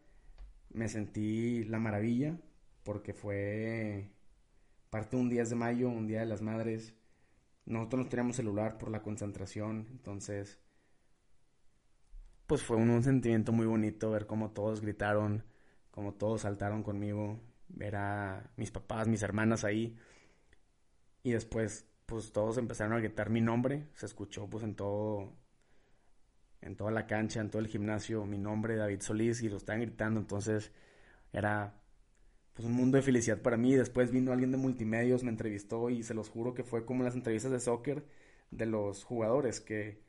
me 0.69 0.87
sentí 0.87 1.63
la 1.65 1.79
maravilla, 1.79 2.39
porque 2.83 3.13
fue 3.13 4.11
parte 4.89 5.15
de 5.17 5.23
un 5.23 5.29
10 5.29 5.49
de 5.51 5.55
mayo, 5.55 5.89
un 5.89 6.07
día 6.07 6.21
de 6.21 6.25
las 6.25 6.41
madres. 6.41 6.95
Nosotros 7.65 8.03
no 8.05 8.09
teníamos 8.09 8.35
celular 8.35 8.77
por 8.77 8.89
la 8.89 9.01
concentración, 9.01 9.87
entonces 9.91 10.59
pues 12.51 12.63
fue 12.63 12.75
un, 12.75 13.01
sentimiento 13.01 13.53
muy 13.53 13.65
bonito 13.65 14.11
ver 14.11 14.25
cómo 14.25 14.51
todos 14.51 14.81
gritaron, 14.81 15.45
cómo 15.89 16.15
todos 16.15 16.41
saltaron 16.41 16.83
conmigo, 16.83 17.39
ver 17.69 17.95
a 17.95 18.51
mis 18.57 18.71
papás, 18.71 19.07
mis 19.07 19.23
hermanas 19.23 19.63
ahí. 19.63 19.97
Y 21.23 21.31
después 21.31 21.87
pues 22.11 22.33
todos 22.33 22.57
empezaron 22.57 22.91
a 22.91 22.99
gritar 22.99 23.29
mi 23.29 23.39
nombre, 23.39 23.87
se 23.93 24.05
escuchó 24.05 24.45
pues 24.49 24.65
en 24.65 24.75
todo 24.75 25.31
en 26.59 26.75
toda 26.75 26.91
la 26.91 27.07
cancha, 27.07 27.39
en 27.39 27.49
todo 27.49 27.61
el 27.61 27.69
gimnasio, 27.69 28.25
mi 28.25 28.37
nombre, 28.37 28.75
David 28.75 28.99
Solís, 28.99 29.41
y 29.41 29.49
lo 29.49 29.55
estaban 29.55 29.81
gritando, 29.81 30.19
entonces 30.19 30.73
era 31.31 31.73
pues 32.53 32.67
un 32.67 32.73
mundo 32.73 32.97
de 32.97 33.01
felicidad 33.01 33.41
para 33.41 33.55
mí. 33.55 33.73
Después 33.75 34.11
vino 34.11 34.33
alguien 34.33 34.51
de 34.51 34.57
multimedios, 34.57 35.23
me 35.23 35.29
entrevistó 35.31 35.89
y 35.89 36.03
se 36.03 36.13
los 36.13 36.29
juro 36.29 36.53
que 36.53 36.65
fue 36.65 36.85
como 36.85 37.03
las 37.03 37.15
entrevistas 37.15 37.51
de 37.53 37.61
soccer 37.61 38.05
de 38.51 38.65
los 38.65 39.05
jugadores, 39.05 39.61
que 39.61 40.01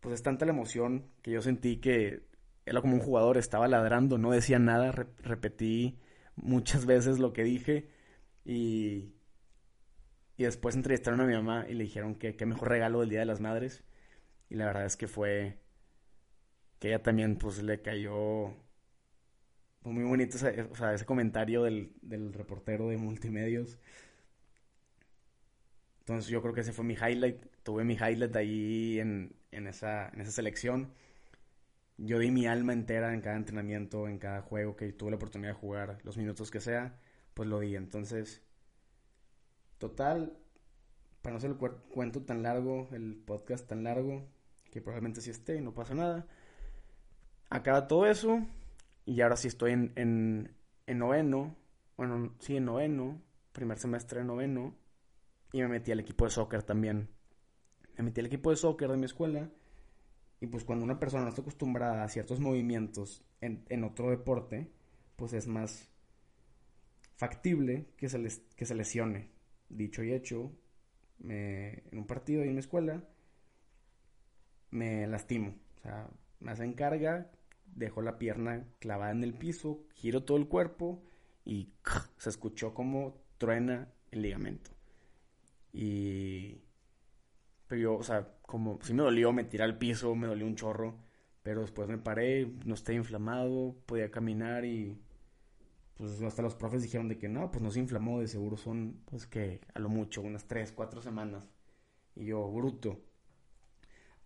pues 0.00 0.16
es 0.16 0.22
tanta 0.22 0.44
la 0.44 0.52
emoción 0.52 1.06
que 1.22 1.30
yo 1.30 1.40
sentí 1.40 1.78
que 1.78 2.26
era 2.66 2.82
como 2.82 2.94
un 2.94 3.00
jugador, 3.00 3.38
estaba 3.38 3.68
ladrando, 3.68 4.18
no 4.18 4.32
decía 4.32 4.58
nada, 4.58 4.92
repetí 4.92 5.98
muchas 6.36 6.84
veces 6.84 7.18
lo 7.18 7.32
que 7.32 7.42
dije 7.42 7.88
y, 8.44 9.14
y 10.40 10.44
después 10.44 10.74
entrevistaron 10.74 11.20
a 11.20 11.26
mi 11.26 11.34
mamá 11.34 11.66
y 11.68 11.74
le 11.74 11.84
dijeron 11.84 12.14
que 12.14 12.34
qué 12.34 12.46
mejor 12.46 12.70
regalo 12.70 13.00
del 13.00 13.10
Día 13.10 13.20
de 13.20 13.26
las 13.26 13.40
Madres 13.40 13.84
y 14.50 14.56
la 14.56 14.66
verdad 14.66 14.86
es 14.86 14.96
que 14.96 15.08
fue 15.08 15.58
que 16.78 16.88
ella 16.88 17.02
también 17.02 17.36
pues 17.36 17.62
le 17.62 17.80
cayó 17.82 18.54
muy 19.82 20.04
bonito 20.04 20.36
ese, 20.36 20.62
o 20.62 20.74
sea, 20.74 20.94
ese 20.94 21.04
comentario 21.06 21.62
del, 21.64 21.92
del 22.02 22.32
reportero 22.32 22.88
de 22.88 22.96
multimedios. 22.96 23.78
Entonces 26.00 26.30
yo 26.30 26.42
creo 26.42 26.54
que 26.54 26.60
ese 26.62 26.72
fue 26.72 26.84
mi 26.84 26.94
highlight. 26.94 27.40
Tuve 27.62 27.84
mi 27.84 27.94
highlight 27.94 28.34
ahí 28.36 28.98
en, 29.00 29.34
en, 29.52 29.66
esa, 29.66 30.08
en 30.08 30.20
esa 30.20 30.32
selección. 30.32 30.92
Yo 31.98 32.18
di 32.18 32.30
mi 32.32 32.46
alma 32.46 32.72
entera 32.72 33.14
en 33.14 33.20
cada 33.20 33.36
entrenamiento, 33.36 34.08
en 34.08 34.18
cada 34.18 34.40
juego 34.42 34.74
que 34.76 34.92
tuve 34.92 35.10
la 35.10 35.16
oportunidad 35.16 35.50
de 35.52 35.58
jugar, 35.58 35.98
los 36.02 36.16
minutos 36.16 36.50
que 36.50 36.60
sea, 36.60 36.98
pues 37.34 37.48
lo 37.48 37.60
di. 37.60 37.76
Entonces, 37.76 38.42
total, 39.80 40.38
para 41.22 41.32
no 41.32 41.38
hacer 41.38 41.50
el 41.50 41.56
cuento 41.56 42.22
tan 42.22 42.44
largo, 42.44 42.88
el 42.92 43.16
podcast 43.16 43.66
tan 43.66 43.82
largo, 43.82 44.28
que 44.70 44.80
probablemente 44.80 45.20
sí 45.20 45.30
esté 45.30 45.56
y 45.56 45.60
no 45.60 45.74
pasa 45.74 45.94
nada. 45.94 46.28
Acaba 47.48 47.88
todo 47.88 48.06
eso 48.06 48.46
y 49.04 49.20
ahora 49.22 49.36
sí 49.36 49.48
estoy 49.48 49.72
en, 49.72 49.92
en, 49.96 50.54
en 50.86 50.98
noveno, 50.98 51.56
bueno, 51.96 52.36
sí, 52.38 52.56
en 52.56 52.66
noveno, 52.66 53.20
primer 53.52 53.78
semestre 53.78 54.20
de 54.20 54.26
noveno, 54.26 54.76
y 55.52 55.60
me 55.62 55.68
metí 55.68 55.90
al 55.90 56.00
equipo 56.00 56.26
de 56.26 56.30
soccer 56.30 56.62
también. 56.62 57.08
Me 57.96 58.04
metí 58.04 58.20
al 58.20 58.26
equipo 58.26 58.50
de 58.50 58.56
soccer 58.56 58.90
de 58.90 58.96
mi 58.96 59.06
escuela, 59.06 59.50
y 60.40 60.46
pues 60.46 60.64
cuando 60.64 60.84
una 60.84 61.00
persona 61.00 61.24
no 61.24 61.30
está 61.30 61.40
acostumbrada 61.40 62.04
a 62.04 62.08
ciertos 62.08 62.38
movimientos 62.38 63.24
en, 63.40 63.64
en 63.68 63.82
otro 63.82 64.10
deporte, 64.10 64.70
pues 65.16 65.32
es 65.32 65.46
más 65.46 65.88
factible 67.16 67.88
que 67.96 68.08
se, 68.08 68.18
les, 68.18 68.38
que 68.56 68.64
se 68.64 68.74
lesione. 68.74 69.39
Dicho 69.70 70.02
y 70.02 70.12
hecho, 70.12 70.52
me, 71.18 71.84
en 71.90 71.98
un 71.98 72.06
partido 72.06 72.42
ahí 72.42 72.48
en 72.48 72.54
mi 72.54 72.60
escuela, 72.60 73.02
me 74.70 75.06
lastimo. 75.06 75.56
O 75.76 75.80
sea, 75.80 76.08
me 76.40 76.52
hacen 76.52 76.74
carga, 76.74 77.30
dejo 77.66 78.02
la 78.02 78.18
pierna 78.18 78.66
clavada 78.78 79.12
en 79.12 79.24
el 79.24 79.34
piso, 79.34 79.84
giro 79.94 80.24
todo 80.24 80.36
el 80.36 80.48
cuerpo 80.48 81.02
y 81.44 81.72
se 82.18 82.30
escuchó 82.30 82.74
como 82.74 83.22
truena 83.38 83.88
el 84.10 84.22
ligamento. 84.22 84.70
Y... 85.72 86.62
Pero 87.66 87.80
yo, 87.80 87.94
o 87.96 88.02
sea, 88.02 88.34
como 88.42 88.80
si 88.82 88.92
me 88.94 89.02
dolió, 89.02 89.32
me 89.32 89.44
tiré 89.44 89.62
al 89.62 89.78
piso, 89.78 90.16
me 90.16 90.26
dolió 90.26 90.44
un 90.44 90.56
chorro, 90.56 90.98
pero 91.42 91.60
después 91.60 91.88
me 91.88 91.98
paré, 91.98 92.52
no 92.64 92.74
estaba 92.74 92.96
inflamado, 92.96 93.76
podía 93.86 94.10
caminar 94.10 94.64
y 94.64 95.00
pues 96.00 96.22
hasta 96.22 96.40
los 96.40 96.54
profes 96.54 96.82
dijeron 96.82 97.08
de 97.08 97.18
que 97.18 97.28
no, 97.28 97.50
pues 97.50 97.62
no 97.62 97.70
se 97.70 97.78
inflamó, 97.78 98.20
de 98.20 98.26
seguro 98.26 98.56
son, 98.56 99.02
pues 99.04 99.26
que 99.26 99.60
a 99.74 99.78
lo 99.80 99.90
mucho, 99.90 100.22
unas 100.22 100.46
3, 100.46 100.72
4 100.72 101.02
semanas. 101.02 101.46
Y 102.16 102.24
yo, 102.26 102.50
bruto. 102.50 103.02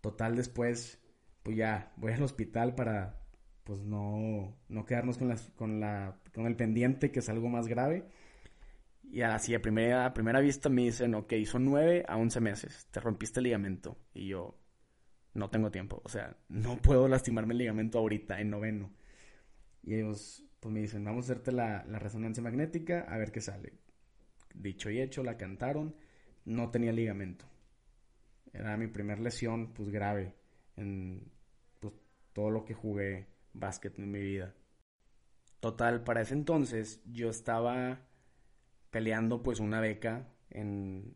Total, 0.01 0.37
después, 0.37 1.01
pues 1.43 1.57
ya, 1.57 1.93
voy 1.97 2.13
al 2.13 2.23
hospital 2.23 2.77
para 2.77 3.21
pues 3.65 3.81
no, 3.81 4.57
no 4.69 4.85
quedarnos 4.85 5.19
con, 5.19 5.29
las, 5.29 5.51
con, 5.57 5.81
la, 5.81 6.21
con 6.33 6.47
el 6.47 6.55
pendiente 6.55 7.11
que 7.11 7.19
es 7.19 7.29
algo 7.29 7.49
más 7.49 7.67
grave. 7.67 8.07
Y 9.03 9.23
así 9.23 9.53
a 9.53 9.61
primera, 9.61 10.07
a 10.07 10.15
primera 10.15 10.41
vista 10.41 10.69
me 10.69 10.83
dicen, 10.83 11.15
ok, 11.17 11.33
son 11.45 11.65
9 11.65 12.05
a 12.07 12.17
11 12.17 12.41
meses, 12.41 12.87
te 12.93 13.01
rompiste 13.01 13.41
el 13.41 13.45
ligamento. 13.45 13.99
Y 14.15 14.29
yo, 14.29 14.57
no 15.33 15.51
tengo 15.51 15.73
tiempo, 15.73 16.01
o 16.05 16.09
sea, 16.09 16.37
no 16.49 16.77
puedo 16.79 17.09
lastimarme 17.09 17.55
el 17.55 17.59
ligamento 17.59 17.99
ahorita, 17.99 18.41
en 18.41 18.51
noveno. 18.51 18.93
Y 19.83 19.95
ellos, 19.95 20.44
pues 20.65 20.73
me 20.73 20.81
dicen, 20.81 21.05
vamos 21.05 21.29
a 21.29 21.33
hacerte 21.33 21.53
la, 21.53 21.83
resonancia 21.83 22.43
magnética, 22.43 23.01
a 23.01 23.19
ver 23.19 23.33
qué 23.33 23.43
sale. 23.43 23.75
Dicho 24.55 24.89
y 24.89 24.99
hecho, 24.99 25.23
la 25.23 25.37
cantaron, 25.37 25.95
no 26.47 26.71
tenía 26.71 26.91
ligamento. 26.91 27.45
Era 28.51 28.75
mi 28.79 28.87
primer 28.87 29.21
lesión, 29.21 29.75
pues 29.75 29.91
grave, 29.91 30.33
en 30.77 31.31
pues, 31.81 31.93
todo 32.33 32.49
lo 32.49 32.65
que 32.65 32.73
jugué 32.73 33.27
básquet 33.53 33.99
en 33.99 34.11
mi 34.11 34.21
vida. 34.21 34.55
Total, 35.61 36.03
para 36.03 36.23
ese 36.23 36.33
entonces 36.33 37.03
yo 37.13 37.29
estaba 37.29 38.01
peleando 38.91 39.43
pues 39.43 39.61
una 39.61 39.81
beca 39.81 40.33
en, 40.49 41.15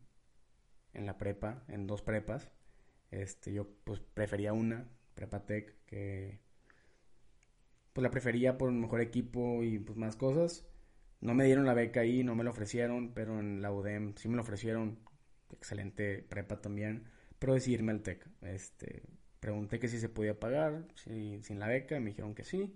en 0.93 1.07
la 1.07 1.17
prepa, 1.17 1.65
en 1.69 1.87
dos 1.87 2.03
prepas. 2.03 2.51
Este, 3.11 3.55
yo 3.55 3.67
pues 3.85 4.01
prefería 4.01 4.53
una, 4.53 4.87
Prepa 5.15 5.47
Tech, 5.47 5.75
que 5.87 6.39
pues 7.99 8.05
la 8.05 8.13
prefería 8.13 8.57
por 8.57 8.69
un 8.69 8.81
mejor 8.81 9.01
equipo 9.01 9.65
y 9.65 9.81
pues 9.81 9.99
más 9.99 10.15
cosas. 10.15 10.65
No 11.21 11.35
me 11.35 11.45
dieron 11.45 11.67
la 11.67 11.75
beca 11.75 11.99
ahí, 12.03 12.23
no 12.23 12.37
me 12.37 12.45
lo 12.45 12.51
ofrecieron, 12.51 13.13
pero 13.13 13.41
en 13.41 13.61
la 13.61 13.73
UDEM 13.73 14.15
sí 14.15 14.29
me 14.29 14.37
lo 14.37 14.43
ofrecieron. 14.43 15.01
Excelente 15.53 16.23
prepa 16.29 16.61
también, 16.61 17.09
pero 17.41 17.55
decidí 17.55 17.75
irme 17.75 17.91
al 17.91 18.03
TEC. 18.03 18.25
Este, 18.43 19.03
Pregunté 19.41 19.81
que 19.81 19.89
si 19.89 19.99
se 19.99 20.09
podía 20.09 20.39
pagar 20.39 20.87
sin 20.95 21.59
la 21.59 21.67
beca, 21.67 21.99
me 21.99 22.11
dijeron 22.11 22.37
que 22.37 22.45
sí. 22.45 22.73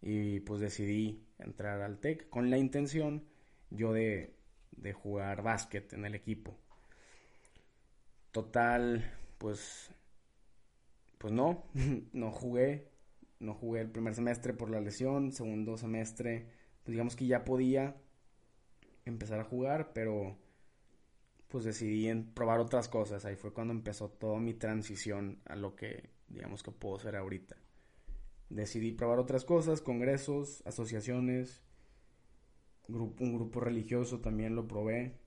Y 0.00 0.40
pues 0.40 0.62
decidí 0.62 1.26
entrar 1.38 1.82
al 1.82 1.98
TEC 1.98 2.30
con 2.30 2.48
la 2.48 2.56
intención 2.56 3.26
yo 3.68 3.92
de, 3.92 4.36
de 4.72 4.94
jugar 4.94 5.42
básquet 5.42 5.92
en 5.92 6.06
el 6.06 6.14
equipo. 6.14 6.56
Total, 8.32 9.04
pues, 9.36 9.90
pues 11.18 11.30
no, 11.34 11.64
no 12.14 12.30
jugué. 12.30 12.95
No 13.38 13.54
jugué 13.54 13.82
el 13.82 13.90
primer 13.90 14.14
semestre 14.14 14.54
por 14.54 14.70
la 14.70 14.80
lesión, 14.80 15.32
segundo 15.32 15.76
semestre, 15.76 16.46
pues 16.82 16.92
digamos 16.92 17.16
que 17.16 17.26
ya 17.26 17.44
podía 17.44 17.96
empezar 19.04 19.40
a 19.40 19.44
jugar, 19.44 19.92
pero 19.92 20.36
pues 21.48 21.64
decidí 21.64 22.08
en 22.08 22.32
probar 22.32 22.60
otras 22.60 22.88
cosas. 22.88 23.24
Ahí 23.24 23.36
fue 23.36 23.52
cuando 23.52 23.72
empezó 23.72 24.08
toda 24.08 24.38
mi 24.40 24.54
transición 24.54 25.40
a 25.46 25.56
lo 25.56 25.76
que 25.76 26.10
digamos 26.28 26.62
que 26.62 26.70
puedo 26.70 26.98
ser 26.98 27.16
ahorita. 27.16 27.56
Decidí 28.48 28.92
probar 28.92 29.18
otras 29.18 29.44
cosas, 29.44 29.80
congresos, 29.80 30.62
asociaciones, 30.66 31.62
un 32.88 33.34
grupo 33.34 33.60
religioso 33.60 34.20
también 34.20 34.54
lo 34.54 34.68
probé. 34.68 35.18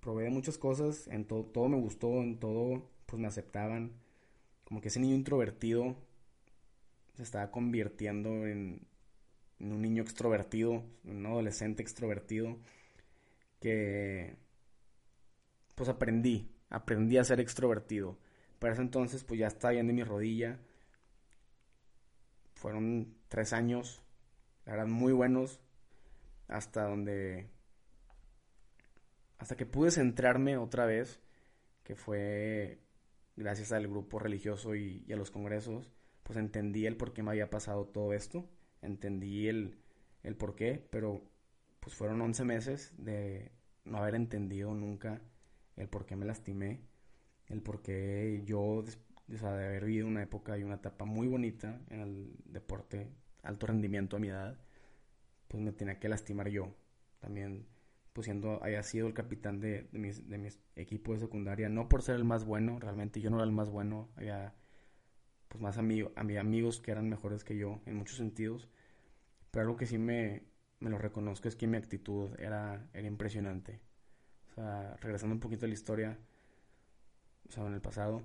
Probé 0.00 0.30
muchas 0.30 0.58
cosas, 0.58 1.08
en 1.08 1.26
todo, 1.26 1.44
todo 1.44 1.68
me 1.68 1.78
gustó, 1.78 2.22
en 2.22 2.38
todo 2.38 2.90
pues 3.06 3.20
me 3.20 3.26
aceptaban. 3.26 3.92
Como 4.64 4.80
que 4.80 4.88
ese 4.88 5.00
niño 5.00 5.14
introvertido 5.14 5.96
se 7.18 7.24
estaba 7.24 7.50
convirtiendo 7.50 8.46
en, 8.46 8.86
un 9.58 9.82
niño 9.82 10.04
extrovertido, 10.04 10.84
un 11.02 11.26
adolescente 11.26 11.82
extrovertido 11.82 12.60
que 13.60 14.36
pues 15.74 15.88
aprendí, 15.88 16.54
aprendí 16.70 17.18
a 17.18 17.24
ser 17.24 17.40
extrovertido. 17.40 18.20
Para 18.60 18.74
ese 18.74 18.82
entonces, 18.82 19.24
pues 19.24 19.40
ya 19.40 19.48
estaba 19.48 19.72
bien 19.72 19.88
de 19.88 19.94
mi 19.94 20.04
rodilla. 20.04 20.60
Fueron 22.54 23.16
tres 23.26 23.52
años, 23.52 24.00
verdad, 24.64 24.86
muy 24.86 25.12
buenos, 25.12 25.60
hasta 26.46 26.84
donde, 26.84 27.50
hasta 29.38 29.56
que 29.56 29.66
pude 29.66 29.90
centrarme 29.90 30.56
otra 30.56 30.86
vez, 30.86 31.20
que 31.82 31.96
fue 31.96 32.78
gracias 33.34 33.72
al 33.72 33.88
grupo 33.88 34.20
religioso 34.20 34.76
y, 34.76 35.04
a 35.12 35.16
los 35.16 35.32
congresos, 35.32 35.92
pues 36.28 36.38
entendí 36.38 36.84
el 36.84 36.98
por 36.98 37.14
qué 37.14 37.22
me 37.22 37.30
había 37.30 37.48
pasado 37.48 37.86
todo 37.86 38.12
esto, 38.12 38.46
entendí 38.82 39.48
el, 39.48 39.78
el 40.22 40.36
por 40.36 40.54
qué, 40.54 40.86
pero 40.90 41.22
pues 41.80 41.96
fueron 41.96 42.20
11 42.20 42.44
meses 42.44 42.94
de 42.98 43.50
no 43.86 43.96
haber 43.96 44.14
entendido 44.14 44.74
nunca 44.74 45.22
el 45.76 45.88
por 45.88 46.04
qué 46.04 46.16
me 46.16 46.26
lastimé, 46.26 46.82
el 47.46 47.62
por 47.62 47.80
qué 47.80 48.42
yo, 48.44 48.60
o 48.60 48.84
sea, 49.38 49.56
de 49.56 49.68
haber 49.68 49.86
vivido 49.86 50.06
una 50.06 50.22
época 50.22 50.58
y 50.58 50.64
una 50.64 50.74
etapa 50.74 51.06
muy 51.06 51.28
bonita 51.28 51.80
en 51.88 52.00
el 52.00 52.36
deporte, 52.44 53.08
alto 53.42 53.66
rendimiento 53.66 54.16
a 54.16 54.20
mi 54.20 54.28
edad, 54.28 54.58
pues 55.48 55.62
me 55.62 55.72
tenía 55.72 55.98
que 55.98 56.10
lastimar 56.10 56.48
yo. 56.50 56.74
También, 57.20 57.66
pues 58.12 58.26
siendo, 58.26 58.62
haya 58.62 58.82
sido 58.82 59.06
el 59.06 59.14
capitán 59.14 59.60
de, 59.60 59.88
mis, 59.92 60.28
de 60.28 60.36
mis 60.36 60.60
equipos 60.76 61.20
de 61.20 61.26
secundaria, 61.26 61.70
no 61.70 61.88
por 61.88 62.02
ser 62.02 62.16
el 62.16 62.24
más 62.24 62.44
bueno, 62.44 62.78
realmente 62.78 63.22
yo 63.22 63.30
no 63.30 63.36
era 63.36 63.46
el 63.46 63.52
más 63.52 63.70
bueno, 63.70 64.10
había 64.14 64.54
pues 65.48 65.62
más 65.62 65.78
amigos, 65.78 66.12
amigos 66.16 66.80
que 66.80 66.90
eran 66.90 67.08
mejores 67.08 67.44
que 67.44 67.56
yo 67.56 67.80
en 67.86 67.96
muchos 67.96 68.16
sentidos, 68.16 68.68
pero 69.50 69.62
algo 69.62 69.76
que 69.76 69.86
sí 69.86 69.98
me, 69.98 70.44
me 70.80 70.90
lo 70.90 70.98
reconozco 70.98 71.48
es 71.48 71.56
que 71.56 71.66
mi 71.66 71.76
actitud 71.76 72.30
era, 72.38 72.88
era 72.92 73.06
impresionante. 73.06 73.80
O 74.50 74.54
sea, 74.54 74.96
regresando 75.00 75.34
un 75.34 75.40
poquito 75.40 75.64
a 75.64 75.68
la 75.68 75.74
historia, 75.74 76.18
o 77.48 77.52
sea, 77.52 77.66
en 77.66 77.74
el 77.74 77.80
pasado, 77.80 78.22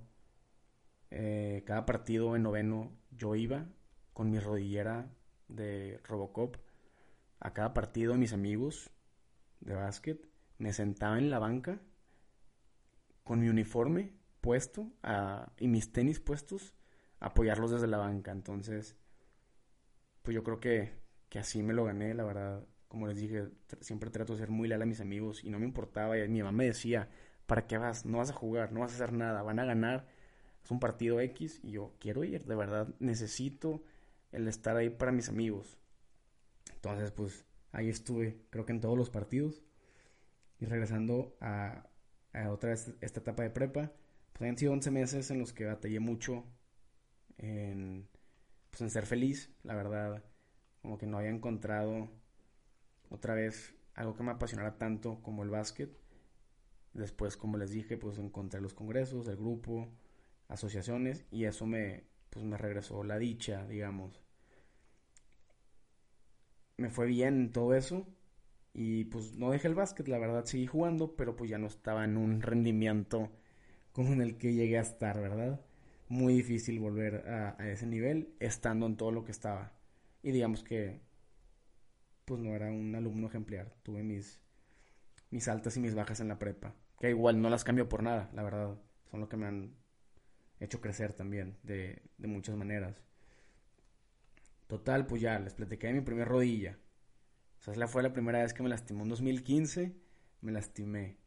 eh, 1.12 1.63
cada 1.65 1.86
partido 1.86 2.36
en 2.36 2.44
noveno 2.44 2.92
yo 3.12 3.36
iba 3.36 3.68
con 4.13 4.30
mi 4.30 4.39
rodillera 4.39 5.10
de 5.48 6.00
Robocop 6.03 6.58
a 7.39 7.53
cada 7.53 7.74
partido 7.74 8.15
mis 8.15 8.34
amigos 8.34 8.89
de 9.60 9.75
básquet, 9.75 10.27
me 10.58 10.74
sentaba 10.74 11.18
en 11.18 11.30
la 11.30 11.39
banca 11.39 11.80
con 13.24 13.39
mi 13.39 13.50
uniforme 13.50 14.13
puesto 14.42 14.92
y 15.58 15.68
mis 15.68 15.92
tenis 15.92 16.20
puestos, 16.20 16.74
a 16.74 16.83
apoyarlos 17.24 17.72
desde 17.72 17.88
la 17.88 17.98
banca. 17.98 18.32
Entonces, 18.32 18.96
pues 20.22 20.36
yo 20.36 20.44
creo 20.44 20.60
que, 20.60 20.94
que 21.30 21.39
así 21.39 21.63
me 21.63 21.74
lo 21.74 21.86
gané, 21.86 22.13
la 22.13 22.24
verdad. 22.24 22.68
Como 22.88 23.08
les 23.08 23.18
dije, 23.18 23.50
siempre 23.80 24.12
trato 24.12 24.34
de 24.34 24.39
ser 24.39 24.50
muy 24.50 24.68
leal 24.68 24.84
a 24.84 24.86
mis 24.86 25.01
amigos 25.01 25.44
y 25.44 25.50
no 25.50 25.58
me 25.58 25.65
importaba. 25.65 26.18
Y 26.18 26.27
mi 26.30 26.44
mamá 26.44 26.51
me 26.51 26.65
decía, 26.65 27.10
¿para 27.48 27.65
qué 27.65 27.77
vas? 27.77 28.06
No 28.06 28.20
vas 28.20 28.30
a 28.30 28.34
jugar, 28.34 28.72
no 28.72 28.82
vas 28.82 28.92
a 28.92 28.96
hacer 28.96 29.13
nada, 29.13 29.42
van 29.42 29.60
a 29.60 29.65
ganar. 29.65 30.06
Es 30.63 30.70
un 30.72 30.80
partido 30.80 31.20
X 31.20 31.60
y 31.63 31.72
yo 31.72 31.96
quiero 32.00 32.24
ir, 32.24 32.46
de 32.46 32.56
verdad, 32.56 32.88
necesito 33.00 33.84
el 34.32 34.48
estar 34.48 34.77
ahí 34.77 34.89
para 34.89 35.12
mis 35.12 35.30
amigos. 35.30 35.77
Entonces, 36.75 37.12
pues 37.12 37.46
ahí 37.72 37.89
estuve, 37.89 38.38
creo 38.50 38.65
que 38.65 38.74
en 38.74 38.82
todos 38.82 38.98
los 38.98 39.10
partidos. 39.10 39.63
Y 40.60 40.65
regresando 40.65 41.36
a, 41.42 41.88
otra 42.50 42.72
vez 42.72 42.94
esta 43.01 43.20
etapa 43.20 43.44
de 43.44 43.50
prepa, 43.50 43.92
pues 44.34 44.50
han 44.50 44.58
sido 44.58 44.74
11 44.74 44.92
meses 44.92 45.32
en 45.32 45.39
los 45.39 45.51
que 45.51 45.65
batallé 45.65 46.00
mucho 46.00 46.46
en, 47.38 48.08
pues 48.72 48.82
en 48.82 48.90
ser 48.90 49.06
feliz, 49.06 49.52
la 49.63 49.75
verdad. 49.75 50.24
Como 50.82 50.98
que 50.98 51.08
no 51.08 51.18
había 51.18 51.30
encontrado 51.30 52.10
otra 53.10 53.34
vez 53.36 53.75
algo 53.96 54.16
que 54.16 54.24
me 54.24 54.32
apasionara 54.32 54.78
tanto 54.78 55.22
como 55.22 55.44
el 55.44 55.50
básquet. 55.50 55.96
Después, 56.94 57.38
como 57.38 57.58
les 57.58 57.72
dije, 57.72 57.98
pues 57.98 58.18
encontré 58.20 58.62
los 58.62 58.74
congresos, 58.74 59.28
el 59.28 59.38
grupo, 59.38 59.90
asociaciones 60.48 61.25
y 61.32 61.46
eso 61.46 61.66
me, 61.66 62.04
pues 62.30 62.46
me 62.46 62.58
regresó 62.58 63.04
la 63.04 63.18
dicha, 63.18 63.66
digamos. 63.68 64.22
Me 66.78 66.90
fue 66.90 67.08
bien 67.08 67.52
todo 67.52 67.74
eso 67.75 68.08
y 68.74 69.06
pues 69.06 69.36
no 69.38 69.52
dejé 69.52 69.68
el 69.68 69.75
básquet, 69.75 70.08
la 70.08 70.20
verdad 70.20 70.46
seguí 70.46 70.68
jugando, 70.68 71.16
pero 71.16 71.36
pues 71.36 71.50
ya 71.50 71.58
no 71.58 71.68
estaba 71.68 72.04
en 72.06 72.18
un 72.18 72.42
rendimiento 72.42 73.32
como 73.94 74.13
en 74.13 74.22
el 74.22 74.38
que 74.38 74.54
llegué 74.54 74.78
a 74.80 74.82
estar, 74.82 75.20
¿verdad? 75.22 75.62
Muy 76.13 76.36
difícil 76.36 76.79
volver 76.79 77.27
a, 77.27 77.58
ese 77.72 77.88
nivel 77.88 78.36
estando 78.39 78.86
en 78.86 78.98
todo 78.98 79.12
lo 79.12 79.25
que 79.25 79.32
estaba. 79.32 79.74
Y 80.22 80.29
digamos 80.29 80.63
que 80.63 81.01
pues 82.23 82.39
no 82.39 82.54
era 82.54 82.71
un 82.71 82.93
alumno 82.93 83.26
ejemplar, 83.26 83.73
tuve 83.82 84.04
mis, 84.04 84.39
mis 85.32 85.47
altas 85.47 85.76
y 85.76 85.80
mis 85.80 85.95
bajas 85.95 86.19
en 86.19 86.28
la 86.28 86.38
prepa, 86.38 86.76
que 86.99 87.10
igual 87.10 87.41
no 87.41 87.49
las 87.49 87.63
cambio 87.63 87.89
por 87.89 88.04
nada, 88.04 88.30
la 88.36 88.43
verdad, 88.43 88.80
son 89.10 89.21
lo 89.21 89.28
que 89.28 89.38
me 89.38 89.47
han 89.47 89.76
hecho 90.60 90.82
crecer 90.82 91.13
también 91.13 91.58
de, 91.63 92.04
de 92.19 92.28
muchas 92.28 92.56
maneras. 92.56 93.02
Total, 94.67 95.08
pues 95.08 95.19
ya, 95.19 95.39
les 95.39 95.56
platiqué 95.56 95.88
de 95.88 95.93
mi 95.93 96.02
primera 96.02 96.30
rodilla. 96.30 96.78
O 97.60 97.63
sea, 97.63 97.73
esa 97.73 97.88
fue 97.88 98.04
la 98.04 98.13
primera 98.13 98.43
vez 98.43 98.54
que 98.54 98.62
me 98.62 98.69
lastimó 98.69 99.02
en 99.02 99.10
2015, 99.10 99.95
me 100.41 100.52
lastimé. 100.52 101.17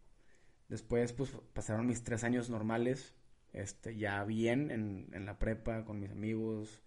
Después, 0.68 1.12
pues 1.12 1.32
pasaron 1.54 1.88
mis 1.88 2.04
tres 2.04 2.22
años 2.22 2.50
normales, 2.50 3.15
este, 3.56 3.96
ya 3.96 4.22
bien 4.24 4.70
en, 4.70 5.08
en 5.12 5.26
la 5.26 5.38
prepa, 5.38 5.84
con 5.84 5.98
mis 6.00 6.10
amigos, 6.10 6.82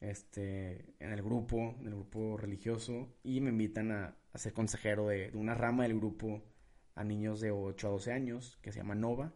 este, 0.00 0.94
en 0.98 1.12
el 1.12 1.22
grupo, 1.22 1.76
en 1.80 1.86
el 1.86 1.94
grupo 1.94 2.36
religioso, 2.36 3.16
y 3.22 3.40
me 3.40 3.50
invitan 3.50 3.92
a, 3.92 4.16
a 4.32 4.38
ser 4.38 4.52
consejero 4.52 5.08
de, 5.08 5.30
de, 5.30 5.38
una 5.38 5.54
rama 5.54 5.84
del 5.84 5.96
grupo 5.96 6.42
a 6.94 7.04
niños 7.04 7.40
de 7.40 7.50
8 7.50 7.88
a 7.88 7.90
12 7.90 8.12
años, 8.12 8.58
que 8.62 8.72
se 8.72 8.78
llama 8.78 8.94
Nova 8.94 9.34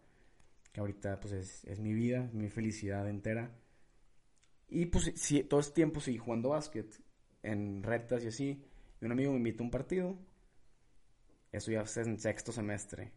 que 0.72 0.80
ahorita 0.80 1.20
pues 1.20 1.32
es, 1.32 1.64
es 1.64 1.80
mi 1.80 1.92
vida, 1.92 2.30
mi 2.32 2.48
felicidad 2.48 3.08
entera. 3.08 3.56
Y 4.68 4.86
pues 4.86 5.12
sí, 5.16 5.42
todo 5.44 5.60
este 5.60 5.74
tiempo 5.74 6.00
seguí 6.00 6.18
jugando 6.18 6.50
básquet 6.50 7.02
en 7.42 7.82
retas 7.82 8.24
y 8.24 8.28
así. 8.28 8.64
Y 9.00 9.04
un 9.04 9.12
amigo 9.12 9.32
me 9.32 9.38
invita 9.38 9.62
a 9.62 9.64
un 9.64 9.70
partido. 9.70 10.18
Eso 11.52 11.70
ya 11.70 11.82
es 11.82 11.96
en 11.96 12.18
sexto 12.18 12.52
semestre. 12.52 13.12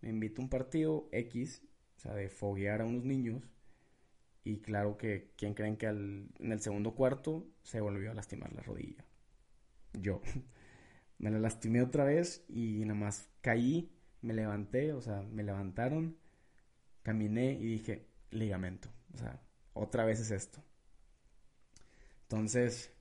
Me 0.00 0.10
invita 0.10 0.40
a 0.40 0.44
un 0.44 0.48
partido 0.48 1.08
X, 1.12 1.62
o 1.98 2.00
sea, 2.00 2.14
de 2.14 2.28
foguear 2.28 2.80
a 2.80 2.86
unos 2.86 3.04
niños. 3.04 3.50
Y 4.44 4.60
claro 4.60 4.96
que, 4.96 5.32
¿quién 5.36 5.54
creen 5.54 5.76
que 5.76 5.86
al, 5.86 6.30
en 6.38 6.52
el 6.52 6.60
segundo 6.60 6.94
cuarto 6.94 7.46
se 7.62 7.80
volvió 7.80 8.12
a 8.12 8.14
lastimar 8.14 8.52
la 8.52 8.62
rodilla? 8.62 9.04
Yo. 9.92 10.22
me 11.18 11.30
la 11.30 11.40
lastimé 11.40 11.82
otra 11.82 12.04
vez 12.04 12.44
y 12.48 12.80
nada 12.84 12.94
más 12.94 13.28
caí, 13.40 13.90
me 14.22 14.32
levanté, 14.32 14.92
o 14.92 15.00
sea, 15.00 15.22
me 15.22 15.42
levantaron 15.42 16.16
caminé 17.02 17.52
y 17.52 17.64
dije, 17.64 18.06
ligamento. 18.30 18.90
O 19.14 19.16
sea, 19.16 19.40
otra 19.72 20.04
vez 20.04 20.20
es 20.20 20.30
esto. 20.30 20.62
Entonces, 22.22 22.92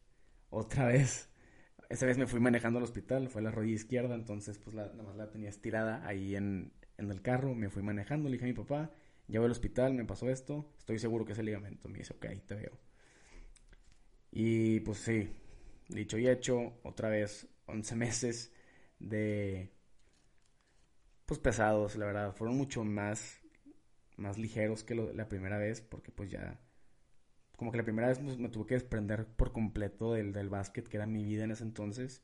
otra 0.49 0.85
vez, 0.87 1.29
esa 1.89 2.05
vez 2.05 2.17
me 2.17 2.25
fui 2.25 2.39
manejando 2.39 2.79
al 2.79 2.83
hospital, 2.83 3.29
fue 3.29 3.41
la 3.41 3.51
rodilla 3.51 3.75
izquierda, 3.75 4.15
entonces 4.15 4.57
pues 4.57 4.75
la, 4.75 4.87
nada 4.87 5.03
más 5.03 5.17
la 5.17 5.29
tenía 5.29 5.49
estirada 5.49 6.07
ahí 6.07 6.35
en, 6.35 6.71
en 6.97 7.11
el 7.11 7.21
carro, 7.21 7.55
me 7.55 7.69
fui 7.69 7.83
manejando, 7.83 8.29
le 8.29 8.33
dije 8.33 8.45
a 8.45 8.47
mi 8.47 8.53
papá, 8.53 8.91
ya 9.27 9.39
voy 9.39 9.45
al 9.45 9.51
hospital, 9.51 9.93
me 9.93 10.05
pasó 10.05 10.29
esto, 10.29 10.71
estoy 10.77 10.99
seguro 10.99 11.25
que 11.25 11.33
es 11.33 11.39
el 11.39 11.45
ligamento. 11.45 11.89
Me 11.89 11.99
dice, 11.99 12.13
ok, 12.13 12.25
te 12.45 12.55
veo. 12.55 12.77
Y 14.31 14.79
pues 14.81 14.99
sí, 14.99 15.29
dicho 15.89 16.17
y 16.17 16.27
hecho, 16.27 16.73
otra 16.83 17.09
vez 17.09 17.47
11 17.65 17.95
meses 17.97 18.51
de 18.99 19.71
pues 21.25 21.39
pesados, 21.39 21.95
la 21.97 22.05
verdad, 22.05 22.33
fueron 22.33 22.57
mucho 22.57 22.83
más 22.85 23.41
más 24.17 24.37
ligeros 24.37 24.83
que 24.83 24.95
la 24.95 25.29
primera 25.29 25.57
vez, 25.57 25.81
porque 25.81 26.11
pues 26.11 26.29
ya, 26.31 26.59
como 27.55 27.71
que 27.71 27.77
la 27.77 27.83
primera 27.83 28.07
vez 28.07 28.19
pues, 28.19 28.37
me 28.37 28.49
tuve 28.49 28.67
que 28.67 28.75
desprender 28.75 29.25
por 29.27 29.53
completo 29.53 30.13
del, 30.13 30.33
del 30.33 30.49
básquet, 30.49 30.87
que 30.87 30.97
era 30.97 31.05
mi 31.05 31.23
vida 31.23 31.43
en 31.43 31.51
ese 31.51 31.63
entonces, 31.63 32.23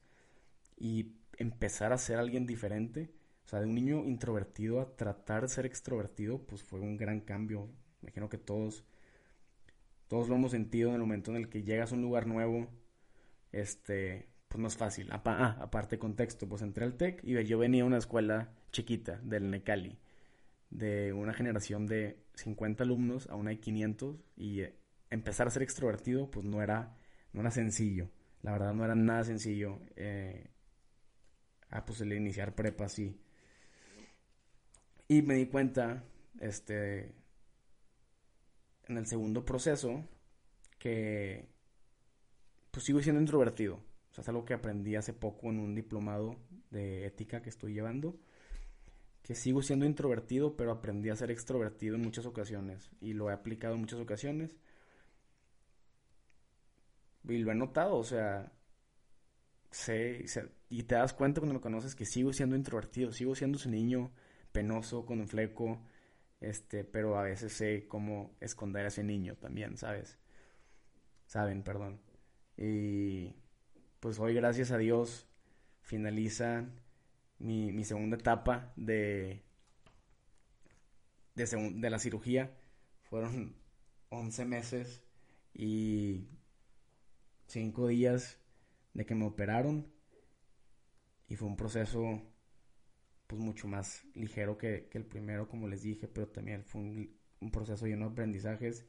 y 0.77 1.15
empezar 1.37 1.93
a 1.93 1.97
ser 1.97 2.17
alguien 2.17 2.45
diferente, 2.45 3.13
o 3.45 3.47
sea, 3.47 3.59
de 3.59 3.65
un 3.65 3.75
niño 3.75 4.05
introvertido 4.05 4.79
a 4.79 4.95
tratar 4.95 5.43
de 5.43 5.49
ser 5.49 5.65
extrovertido, 5.65 6.39
pues 6.45 6.63
fue 6.63 6.79
un 6.79 6.97
gran 6.97 7.21
cambio. 7.21 7.69
Imagino 8.01 8.29
que 8.29 8.37
todos, 8.37 8.83
todos 10.07 10.29
lo 10.29 10.35
hemos 10.35 10.51
sentido 10.51 10.89
en 10.89 10.95
el 10.95 11.01
momento 11.01 11.31
en 11.31 11.37
el 11.37 11.49
que 11.49 11.63
llegas 11.63 11.91
a 11.91 11.95
un 11.95 12.01
lugar 12.01 12.27
nuevo, 12.27 12.67
este, 13.51 14.29
pues 14.47 14.61
no 14.61 14.67
es 14.67 14.77
fácil. 14.77 15.09
Ah, 15.11 15.57
aparte 15.59 15.99
contexto, 15.99 16.47
pues 16.47 16.61
entré 16.61 16.85
al 16.85 16.95
TEC 16.95 17.23
y 17.23 17.43
yo 17.43 17.57
venía 17.57 17.83
a 17.83 17.87
una 17.87 17.97
escuela 17.97 18.53
chiquita 18.71 19.19
del 19.23 19.49
Necali 19.51 19.99
de 20.73 21.13
una 21.13 21.33
generación 21.33 21.85
de 21.85 22.23
50 22.35 22.83
alumnos 22.83 23.27
a 23.29 23.35
una 23.35 23.51
de 23.51 23.59
500 23.59 24.17
y 24.35 24.61
eh, 24.61 24.75
empezar 25.11 25.47
a 25.47 25.51
ser 25.51 25.61
extrovertido 25.61 26.31
pues 26.31 26.45
no 26.45 26.61
era, 26.61 26.97
no 27.31 27.41
era 27.41 27.51
sencillo. 27.51 28.09
La 28.41 28.51
verdad 28.51 28.73
no 28.73 28.83
era 28.83 28.95
nada 28.95 29.23
sencillo. 29.23 29.79
Eh, 29.95 30.49
ah, 31.69 31.85
pues 31.85 32.01
el 32.01 32.11
iniciar 32.13 32.55
prepa 32.55 32.85
así. 32.85 33.19
Y 35.07 35.21
me 35.21 35.35
di 35.35 35.47
cuenta, 35.47 36.03
este, 36.39 37.13
en 38.87 38.97
el 38.97 39.05
segundo 39.05 39.45
proceso, 39.45 40.03
que 40.79 41.47
pues 42.71 42.85
sigo 42.85 43.01
siendo 43.01 43.21
introvertido. 43.21 43.75
O 43.75 44.13
sea, 44.13 44.21
es 44.21 44.29
algo 44.29 44.45
que 44.45 44.53
aprendí 44.53 44.95
hace 44.95 45.13
poco 45.13 45.49
en 45.49 45.59
un 45.59 45.75
diplomado 45.75 46.37
de 46.71 47.05
ética 47.05 47.41
que 47.41 47.49
estoy 47.49 47.73
llevando 47.73 48.19
que 49.23 49.35
sigo 49.35 49.61
siendo 49.61 49.85
introvertido, 49.85 50.55
pero 50.57 50.71
aprendí 50.71 51.09
a 51.09 51.15
ser 51.15 51.31
extrovertido 51.31 51.95
en 51.95 52.01
muchas 52.01 52.25
ocasiones 52.25 52.91
y 52.99 53.13
lo 53.13 53.29
he 53.29 53.33
aplicado 53.33 53.75
en 53.75 53.81
muchas 53.81 53.99
ocasiones. 53.99 54.57
Y 57.23 57.37
lo 57.37 57.51
he 57.51 57.55
notado, 57.55 57.95
o 57.95 58.03
sea, 58.03 58.51
sé, 59.71 60.25
y 60.69 60.83
te 60.83 60.95
das 60.95 61.13
cuenta 61.13 61.39
cuando 61.39 61.53
me 61.53 61.61
conoces 61.61 61.95
que 61.95 62.05
sigo 62.05 62.33
siendo 62.33 62.57
introvertido, 62.57 63.13
sigo 63.13 63.33
siendo 63.33 63.57
ese 63.57 63.69
niño 63.69 64.11
penoso, 64.53 65.05
con 65.05 65.19
un 65.19 65.27
fleco, 65.27 65.81
Este, 66.41 66.83
pero 66.85 67.17
a 67.17 67.23
veces 67.23 67.53
sé 67.53 67.87
cómo 67.87 68.35
esconder 68.41 68.85
a 68.85 68.89
ese 68.89 69.03
niño 69.03 69.35
también, 69.37 69.77
¿sabes? 69.77 70.17
Saben, 71.27 71.63
perdón. 71.63 72.01
Y 72.57 73.35
pues 73.99 74.19
hoy, 74.19 74.33
gracias 74.35 74.71
a 74.71 74.77
Dios, 74.77 75.27
finaliza 75.81 76.65
mi, 77.39 77.71
mi 77.71 77.83
segunda 77.85 78.17
etapa 78.17 78.73
de, 78.75 79.43
de, 81.35 81.45
de 81.75 81.89
la 81.89 81.99
cirugía. 81.99 82.57
Fueron 83.03 83.55
11 84.09 84.45
meses 84.45 85.03
y 85.53 86.27
5 87.47 87.87
días 87.87 88.39
de 88.93 89.05
que 89.05 89.15
me 89.15 89.25
operaron. 89.25 89.87
Y 91.27 91.35
fue 91.37 91.47
un 91.47 91.55
proceso 91.55 92.21
pues 93.27 93.41
mucho 93.41 93.67
más 93.67 94.03
ligero 94.13 94.57
que, 94.57 94.89
el 94.91 95.05
primero, 95.05 95.47
como 95.47 95.67
les 95.67 95.81
dije, 95.83 96.07
pero 96.07 96.27
también 96.27 96.63
fue 96.63 96.81
un, 96.81 97.51
proceso 97.51 97.85
lleno 97.87 98.05
de 98.05 98.11
aprendizajes 98.13 98.85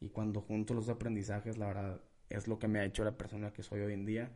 y 0.00 0.10
cuando 0.10 0.40
junto 0.40 0.74
los 0.74 0.88
aprendizajes, 0.88 1.58
la 1.58 1.66
verdad, 1.66 2.00
es 2.28 2.46
lo 2.46 2.58
que 2.58 2.68
me 2.68 2.78
ha 2.78 2.84
hecho 2.84 3.04
la 3.04 3.16
persona 3.16 3.52
que 3.52 3.62
soy 3.62 3.80
hoy 3.80 3.94
en 3.94 4.06
día. 4.06 4.30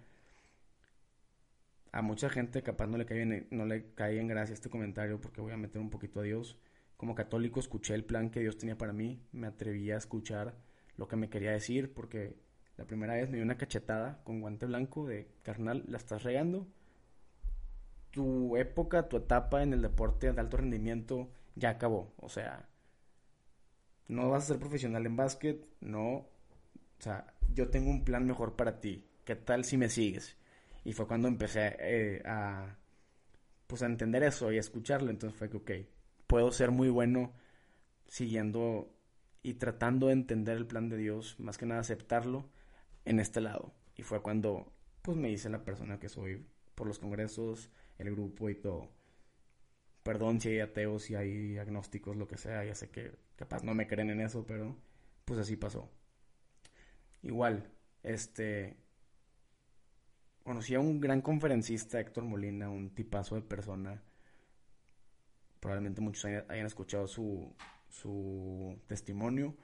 A 1.92 2.02
mucha 2.02 2.28
gente 2.30 2.62
capaz 2.62 2.86
no 2.86 2.98
le 2.98 3.06
cae 3.06 3.46
no 3.50 3.66
le 3.66 3.92
cae 3.94 4.18
en 4.20 4.28
gracia 4.28 4.54
este 4.54 4.70
comentario 4.70 5.20
porque 5.20 5.40
voy 5.40 5.52
a 5.52 5.56
meter 5.56 5.80
un 5.80 5.90
poquito 5.90 6.20
a 6.20 6.22
Dios. 6.24 6.58
Como 6.96 7.14
católico 7.14 7.60
escuché 7.60 7.94
el 7.94 8.04
plan 8.04 8.30
que 8.30 8.40
Dios 8.40 8.58
tenía 8.58 8.78
para 8.78 8.92
mí, 8.92 9.20
me 9.32 9.46
atreví 9.46 9.90
a 9.90 9.96
escuchar 9.96 10.54
lo 10.96 11.08
que 11.08 11.16
me 11.16 11.30
quería 11.30 11.52
decir 11.52 11.92
porque 11.94 12.36
la 12.76 12.86
primera 12.86 13.14
vez 13.14 13.28
me 13.28 13.36
dio 13.36 13.44
una 13.44 13.56
cachetada 13.56 14.22
con 14.24 14.40
guante 14.40 14.66
blanco 14.66 15.06
de 15.06 15.28
carnal, 15.42 15.84
la 15.86 15.98
estás 15.98 16.22
regando 16.22 16.66
tu 18.10 18.56
época, 18.56 19.08
tu 19.08 19.16
etapa 19.16 19.62
en 19.62 19.72
el 19.72 19.82
deporte 19.82 20.32
de 20.32 20.40
alto 20.40 20.56
rendimiento 20.56 21.30
ya 21.54 21.70
acabó. 21.70 22.12
O 22.16 22.28
sea, 22.28 22.68
no 24.08 24.30
vas 24.30 24.44
a 24.44 24.46
ser 24.48 24.58
profesional 24.58 25.06
en 25.06 25.16
básquet, 25.16 25.66
no. 25.80 26.08
O 26.08 26.28
sea, 26.98 27.32
yo 27.54 27.70
tengo 27.70 27.90
un 27.90 28.04
plan 28.04 28.26
mejor 28.26 28.56
para 28.56 28.80
ti. 28.80 29.06
¿Qué 29.24 29.36
tal 29.36 29.64
si 29.64 29.76
me 29.76 29.88
sigues? 29.88 30.36
Y 30.84 30.92
fue 30.92 31.06
cuando 31.06 31.28
empecé 31.28 31.76
eh, 31.78 32.22
a, 32.24 32.76
pues 33.66 33.82
a 33.82 33.86
entender 33.86 34.22
eso 34.22 34.50
y 34.52 34.56
a 34.56 34.60
escucharlo. 34.60 35.10
Entonces 35.10 35.38
fue 35.38 35.50
que, 35.50 35.56
ok, 35.58 35.70
puedo 36.26 36.50
ser 36.52 36.70
muy 36.70 36.88
bueno 36.88 37.32
siguiendo 38.06 38.92
y 39.42 39.54
tratando 39.54 40.08
de 40.08 40.14
entender 40.14 40.56
el 40.56 40.66
plan 40.66 40.88
de 40.88 40.96
Dios, 40.96 41.38
más 41.38 41.56
que 41.56 41.66
nada 41.66 41.80
aceptarlo 41.80 42.50
en 43.04 43.20
este 43.20 43.40
lado. 43.40 43.72
Y 43.96 44.02
fue 44.02 44.22
cuando, 44.22 44.72
pues 45.02 45.16
me 45.16 45.30
hice 45.30 45.48
la 45.48 45.64
persona 45.64 45.98
que 45.98 46.08
soy 46.08 46.46
por 46.74 46.86
los 46.86 46.98
congresos, 46.98 47.70
el 48.00 48.12
grupo 48.12 48.50
y 48.50 48.54
todo. 48.54 48.90
Perdón 50.02 50.40
si 50.40 50.50
hay 50.50 50.60
ateos, 50.60 51.04
si 51.04 51.14
hay 51.14 51.58
agnósticos, 51.58 52.16
lo 52.16 52.26
que 52.26 52.38
sea, 52.38 52.64
ya 52.64 52.74
sé 52.74 52.90
que 52.90 53.12
capaz 53.36 53.62
no 53.62 53.74
me 53.74 53.86
creen 53.86 54.10
en 54.10 54.20
eso, 54.20 54.46
pero 54.46 54.76
pues 55.24 55.38
así 55.40 55.56
pasó. 55.56 55.90
Igual, 57.22 57.70
este, 58.02 58.76
conocí 60.42 60.74
a 60.74 60.80
un 60.80 61.00
gran 61.00 61.20
conferencista, 61.20 62.00
Héctor 62.00 62.24
Molina, 62.24 62.70
un 62.70 62.94
tipazo 62.94 63.34
de 63.36 63.42
persona. 63.42 64.02
Probablemente 65.60 66.00
muchos 66.00 66.24
hayan 66.24 66.66
escuchado 66.66 67.06
su, 67.06 67.54
su 67.88 68.80
testimonio. 68.86 69.54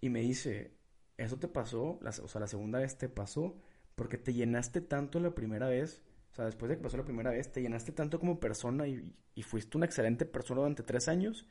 Y 0.00 0.10
me 0.10 0.20
dice, 0.20 0.76
eso 1.16 1.38
te 1.38 1.48
pasó, 1.48 1.98
o 2.02 2.28
sea, 2.28 2.40
la 2.40 2.46
segunda 2.46 2.80
vez 2.80 2.98
te 2.98 3.08
pasó 3.08 3.56
porque 3.94 4.18
te 4.18 4.34
llenaste 4.34 4.80
tanto 4.80 5.20
la 5.20 5.34
primera 5.34 5.68
vez 5.68 6.02
o 6.36 6.38
sea, 6.38 6.44
después 6.44 6.68
de 6.68 6.76
que 6.76 6.82
pasó 6.82 6.98
la 6.98 7.04
primera 7.04 7.30
vez, 7.30 7.50
te 7.50 7.62
llenaste 7.62 7.92
tanto 7.92 8.20
como 8.20 8.38
persona 8.38 8.86
y, 8.86 9.10
fuiste 9.42 9.78
una 9.78 9.86
excelente 9.86 10.26
persona 10.26 10.60
durante 10.60 10.82
tres 10.82 11.08
años 11.08 11.46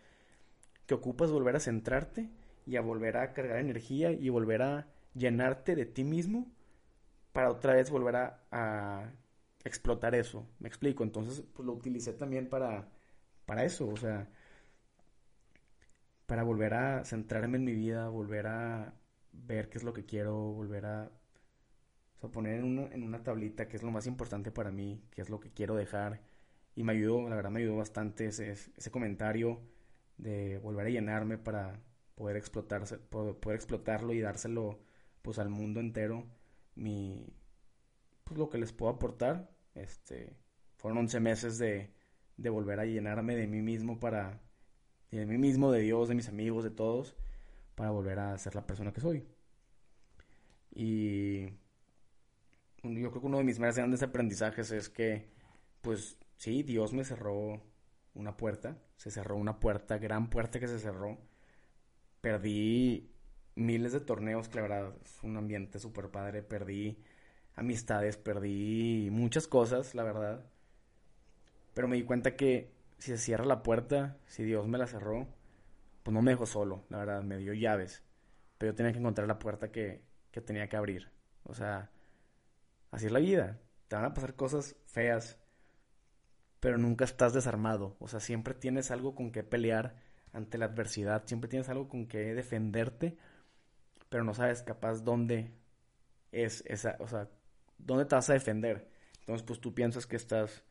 que 0.85 0.93
ocupas 0.93 1.31
volver 1.31 1.55
a 1.55 1.59
centrarte 1.59 2.29
y 2.67 2.75
a 2.75 2.81
volver 2.81 3.17
a 3.17 3.33
cargar 3.33 3.57
energía 3.57 4.11
y 4.11 4.29
volver 4.29 4.61
a 4.61 4.87
llenarte 5.15 5.75
de 5.75 5.87
ti 5.87 6.03
mismo 6.03 6.51
para 7.33 7.49
otra 7.49 7.73
vez 7.73 7.89
volver 7.89 8.15
a, 8.15 9.11
explotar 9.63 10.13
eso. 10.13 10.47
Me 10.59 10.67
explico. 10.67 11.03
Entonces, 11.03 11.43
pues 11.55 11.65
lo 11.65 11.73
utilicé 11.73 12.13
también 12.13 12.47
para, 12.47 12.87
para 13.47 13.63
eso. 13.65 13.87
O 13.87 13.97
sea, 13.97 14.29
para 16.27 16.43
volver 16.43 16.75
a 16.75 17.03
centrarme 17.05 17.57
en 17.57 17.63
mi 17.63 17.73
vida, 17.73 18.07
volver 18.09 18.45
a 18.45 18.93
ver 19.31 19.67
qué 19.67 19.79
es 19.79 19.83
lo 19.83 19.93
que 19.93 20.05
quiero, 20.05 20.35
volver 20.35 20.85
a 20.85 21.11
o 22.17 22.19
sea, 22.19 22.31
poner 22.31 22.59
en 22.59 22.65
una, 22.65 22.87
en 22.93 23.03
una 23.03 23.23
tablita 23.23 23.67
qué 23.67 23.77
es 23.77 23.83
lo 23.83 23.91
más 23.91 24.07
importante 24.07 24.51
para 24.51 24.71
mí, 24.71 25.03
qué 25.11 25.21
es 25.21 25.29
lo 25.29 25.39
que 25.39 25.51
quiero 25.51 25.75
dejar. 25.75 26.21
Y 26.75 26.83
me 26.83 26.93
ayudó, 26.93 27.29
la 27.29 27.35
verdad 27.35 27.51
me 27.51 27.59
ayudó 27.61 27.77
bastante 27.77 28.27
ese, 28.27 28.51
ese 28.51 28.91
comentario 28.91 29.61
de 30.17 30.59
volver 30.59 30.87
a 30.87 30.89
llenarme 30.89 31.37
para 31.37 31.81
poder 32.15 32.37
explotarse, 32.37 32.97
poder, 32.97 33.55
explotarlo 33.55 34.13
y 34.13 34.21
dárselo 34.21 34.79
pues 35.21 35.39
al 35.39 35.49
mundo 35.49 35.79
entero 35.79 36.25
mi 36.75 37.33
pues 38.23 38.37
lo 38.39 38.49
que 38.49 38.57
les 38.57 38.73
puedo 38.73 38.91
aportar 38.93 39.51
este 39.73 40.37
fueron 40.77 40.99
11 40.99 41.19
meses 41.19 41.57
de, 41.57 41.93
de 42.37 42.49
volver 42.49 42.79
a 42.79 42.85
llenarme 42.85 43.35
de 43.35 43.47
mí 43.47 43.61
mismo 43.61 43.99
para 43.99 44.41
de 45.11 45.25
mí 45.25 45.37
mismo 45.37 45.71
de 45.71 45.81
Dios 45.81 46.09
de 46.09 46.15
mis 46.15 46.29
amigos 46.29 46.63
de 46.63 46.71
todos 46.71 47.15
para 47.75 47.91
volver 47.91 48.19
a 48.19 48.37
ser 48.37 48.55
la 48.55 48.65
persona 48.65 48.93
que 48.93 49.01
soy 49.01 49.27
y 50.73 51.49
yo 52.93 53.09
creo 53.11 53.21
que 53.21 53.27
uno 53.27 53.37
de 53.37 53.43
mis 53.43 53.59
más 53.59 53.75
grandes 53.75 54.03
aprendizajes 54.03 54.71
es 54.71 54.89
que, 54.89 55.27
pues 55.81 56.17
sí, 56.37 56.63
Dios 56.63 56.93
me 56.93 57.03
cerró 57.03 57.61
una 58.13 58.37
puerta, 58.37 58.77
se 58.97 59.11
cerró 59.11 59.35
una 59.35 59.59
puerta, 59.59 59.97
gran 59.97 60.29
puerta 60.29 60.59
que 60.59 60.67
se 60.67 60.79
cerró. 60.79 61.17
Perdí 62.21 63.11
miles 63.55 63.93
de 63.93 63.99
torneos, 64.01 64.49
que 64.49 64.55
la 64.55 64.61
verdad 64.63 64.93
es 65.03 65.23
un 65.23 65.37
ambiente 65.37 65.79
súper 65.79 66.09
padre, 66.09 66.43
perdí 66.43 66.97
amistades, 67.55 68.17
perdí 68.17 69.09
muchas 69.11 69.47
cosas, 69.47 69.95
la 69.95 70.03
verdad. 70.03 70.45
Pero 71.73 71.87
me 71.87 71.95
di 71.95 72.03
cuenta 72.03 72.35
que 72.35 72.71
si 72.97 73.11
se 73.11 73.17
cierra 73.17 73.45
la 73.45 73.63
puerta, 73.63 74.17
si 74.27 74.43
Dios 74.43 74.67
me 74.67 74.77
la 74.77 74.87
cerró, 74.87 75.27
pues 76.03 76.13
no 76.13 76.21
me 76.21 76.31
dejó 76.31 76.45
solo, 76.45 76.85
la 76.89 76.99
verdad, 76.99 77.23
me 77.23 77.37
dio 77.37 77.53
llaves. 77.53 78.03
Pero 78.57 78.71
yo 78.71 78.75
tenía 78.75 78.93
que 78.93 78.99
encontrar 78.99 79.27
la 79.27 79.39
puerta 79.39 79.71
que, 79.71 80.01
que 80.31 80.41
tenía 80.41 80.69
que 80.69 80.77
abrir. 80.77 81.11
O 81.43 81.53
sea, 81.53 81.91
Así 82.95 83.07
es 83.07 83.11
la 83.11 83.19
vida. 83.19 83.59
Te 83.89 83.97
van 83.97 84.05
a 84.05 84.13
pasar 84.13 84.35
cosas 84.35 84.77
feas, 84.85 85.37
pero 86.61 86.77
nunca 86.77 87.03
estás 87.03 87.33
desarmado. 87.33 87.97
O 87.99 88.07
sea, 88.07 88.21
siempre 88.21 88.53
tienes 88.53 88.89
algo 88.89 89.15
con 89.15 89.33
que 89.33 89.43
pelear 89.43 89.97
ante 90.31 90.57
la 90.57 90.67
adversidad, 90.67 91.23
siempre 91.25 91.49
tienes 91.49 91.67
algo 91.67 91.89
con 91.89 92.07
que 92.07 92.33
defenderte, 92.33 93.17
pero 94.07 94.23
no 94.23 94.33
sabes 94.33 94.63
capaz 94.63 95.03
dónde 95.03 95.51
es 96.31 96.63
esa, 96.67 96.95
o 96.99 97.07
sea, 97.09 97.27
dónde 97.77 98.05
te 98.05 98.15
vas 98.15 98.29
a 98.29 98.33
defender. 98.33 98.87
Entonces, 99.19 99.45
pues 99.45 99.59
tú 99.59 99.73
piensas 99.75 100.07
que 100.07 100.15
estás 100.15 100.63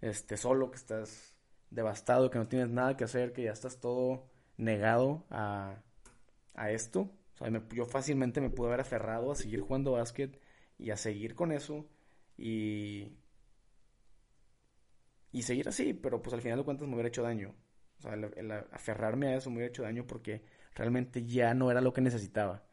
este 0.00 0.36
solo, 0.36 0.72
que 0.72 0.76
estás 0.76 1.36
devastado, 1.70 2.32
que 2.32 2.38
no 2.40 2.48
tienes 2.48 2.68
nada 2.68 2.96
que 2.96 3.04
hacer, 3.04 3.32
que 3.32 3.44
ya 3.44 3.52
estás 3.52 3.78
todo 3.78 4.26
negado 4.56 5.24
a, 5.30 5.76
a 6.54 6.72
esto. 6.72 7.12
O 7.34 7.36
sea, 7.36 7.62
yo 7.72 7.86
fácilmente 7.86 8.40
me 8.40 8.50
pude 8.50 8.66
haber 8.66 8.80
aferrado 8.80 9.30
a 9.30 9.36
seguir 9.36 9.60
jugando 9.60 9.92
básquet 9.92 10.36
y 10.80 10.90
a 10.90 10.96
seguir 10.96 11.34
con 11.34 11.52
eso 11.52 11.86
y, 12.36 13.12
y 15.30 15.42
seguir 15.42 15.68
así, 15.68 15.92
pero 15.92 16.22
pues 16.22 16.34
al 16.34 16.40
final 16.40 16.58
de 16.58 16.64
cuentas 16.64 16.88
me 16.88 16.94
hubiera 16.94 17.08
hecho 17.08 17.22
daño. 17.22 17.54
O 17.98 18.02
sea, 18.02 18.14
el, 18.14 18.50
aferrarme 18.72 19.28
a 19.28 19.36
eso 19.36 19.50
me 19.50 19.56
hubiera 19.56 19.68
hecho 19.68 19.82
daño 19.82 20.06
porque 20.06 20.42
realmente 20.74 21.24
ya 21.24 21.52
no 21.54 21.70
era 21.70 21.82
lo 21.82 21.92
que 21.92 22.00
necesitaba. 22.00 22.64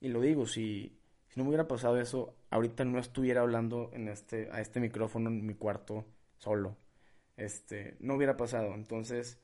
Y 0.00 0.08
lo 0.08 0.20
digo, 0.20 0.46
si, 0.46 0.98
si 1.28 1.38
no 1.38 1.44
me 1.44 1.50
hubiera 1.50 1.68
pasado 1.68 2.00
eso, 2.00 2.36
ahorita 2.50 2.84
no 2.84 2.98
estuviera 2.98 3.42
hablando 3.42 3.90
en 3.92 4.08
este, 4.08 4.50
a 4.50 4.60
este 4.60 4.80
micrófono 4.80 5.30
en 5.30 5.46
mi 5.46 5.54
cuarto 5.54 6.04
solo. 6.38 6.76
Este, 7.36 7.96
no 8.00 8.14
hubiera 8.16 8.36
pasado. 8.36 8.74
Entonces, 8.74 9.38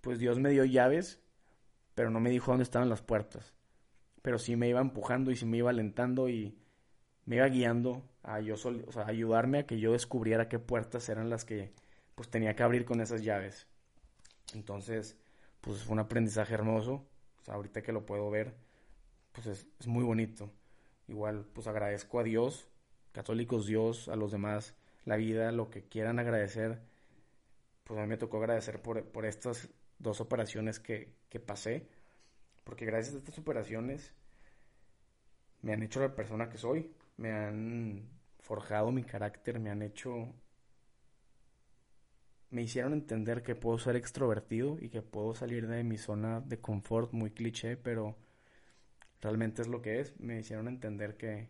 pues 0.00 0.18
Dios 0.18 0.40
me 0.40 0.50
dio 0.50 0.64
llaves, 0.64 1.22
pero 1.94 2.10
no 2.10 2.18
me 2.18 2.30
dijo 2.30 2.50
dónde 2.50 2.64
estaban 2.64 2.88
las 2.88 3.02
puertas. 3.02 3.54
Pero 4.22 4.38
sí 4.38 4.56
me 4.56 4.68
iba 4.68 4.80
empujando 4.80 5.30
y 5.30 5.36
sí 5.36 5.46
me 5.46 5.58
iba 5.58 5.70
alentando 5.70 6.28
y, 6.28 6.60
me 7.26 7.36
iba 7.36 7.46
guiando 7.48 8.02
a 8.22 8.40
yo 8.40 8.54
o 8.54 8.92
sea, 8.92 9.06
ayudarme 9.06 9.60
a 9.60 9.66
que 9.66 9.78
yo 9.78 9.92
descubriera 9.92 10.48
qué 10.48 10.58
puertas 10.58 11.08
eran 11.08 11.30
las 11.30 11.44
que 11.44 11.72
pues 12.14 12.28
tenía 12.28 12.54
que 12.54 12.62
abrir 12.62 12.84
con 12.84 13.00
esas 13.00 13.22
llaves. 13.22 13.66
Entonces, 14.54 15.16
pues 15.60 15.82
fue 15.84 15.94
un 15.94 16.00
aprendizaje 16.00 16.54
hermoso. 16.54 17.06
ahorita 17.46 17.82
que 17.82 17.92
lo 17.92 18.04
puedo 18.04 18.30
ver, 18.30 18.54
pues 19.32 19.46
es, 19.46 19.66
es, 19.78 19.86
muy 19.86 20.04
bonito. 20.04 20.50
Igual, 21.08 21.46
pues 21.52 21.66
agradezco 21.66 22.20
a 22.20 22.24
Dios, 22.24 22.68
católicos 23.12 23.66
Dios, 23.66 24.08
a 24.08 24.16
los 24.16 24.32
demás, 24.32 24.74
la 25.04 25.16
vida, 25.16 25.50
lo 25.52 25.70
que 25.70 25.84
quieran 25.84 26.18
agradecer. 26.18 26.80
Pues 27.84 27.98
a 27.98 28.02
mí 28.02 28.08
me 28.08 28.16
tocó 28.16 28.38
agradecer 28.38 28.82
por, 28.82 29.02
por 29.04 29.24
estas 29.24 29.70
dos 29.98 30.20
operaciones 30.20 30.78
que, 30.78 31.14
que 31.28 31.40
pasé. 31.40 31.88
Porque 32.64 32.84
gracias 32.84 33.14
a 33.14 33.18
estas 33.18 33.38
operaciones 33.38 34.12
me 35.62 35.72
han 35.72 35.82
hecho 35.82 36.00
la 36.00 36.14
persona 36.14 36.48
que 36.50 36.58
soy 36.58 36.92
me 37.20 37.32
han 37.32 38.08
forjado 38.40 38.90
mi 38.90 39.04
carácter, 39.04 39.60
me 39.60 39.70
han 39.70 39.82
hecho 39.82 40.34
me 42.50 42.62
hicieron 42.62 42.92
entender 42.92 43.42
que 43.42 43.54
puedo 43.54 43.78
ser 43.78 43.96
extrovertido 43.96 44.76
y 44.80 44.88
que 44.88 45.02
puedo 45.02 45.34
salir 45.34 45.68
de 45.68 45.84
mi 45.84 45.98
zona 45.98 46.40
de 46.40 46.60
confort, 46.60 47.12
muy 47.12 47.30
cliché, 47.30 47.76
pero 47.76 48.16
realmente 49.20 49.62
es 49.62 49.68
lo 49.68 49.82
que 49.82 50.00
es. 50.00 50.18
Me 50.18 50.40
hicieron 50.40 50.66
entender 50.66 51.16
que, 51.16 51.48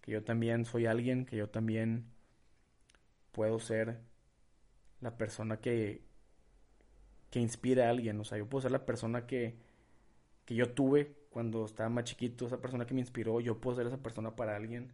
que 0.00 0.12
yo 0.12 0.24
también 0.24 0.64
soy 0.64 0.86
alguien, 0.86 1.26
que 1.26 1.36
yo 1.36 1.48
también 1.48 2.06
puedo 3.30 3.60
ser 3.60 4.00
la 5.00 5.16
persona 5.16 5.60
que, 5.60 6.02
que 7.30 7.38
inspire 7.38 7.84
a 7.84 7.90
alguien. 7.90 8.18
O 8.18 8.24
sea, 8.24 8.38
yo 8.38 8.48
puedo 8.48 8.62
ser 8.62 8.72
la 8.72 8.84
persona 8.84 9.26
que, 9.26 9.56
que 10.44 10.56
yo 10.56 10.72
tuve 10.72 11.14
cuando 11.36 11.66
estaba 11.66 11.90
más 11.90 12.04
chiquito, 12.04 12.46
esa 12.46 12.62
persona 12.62 12.86
que 12.86 12.94
me 12.94 13.00
inspiró, 13.00 13.42
yo 13.42 13.60
puedo 13.60 13.76
ser 13.76 13.86
esa 13.86 14.02
persona 14.02 14.34
para 14.34 14.56
alguien. 14.56 14.90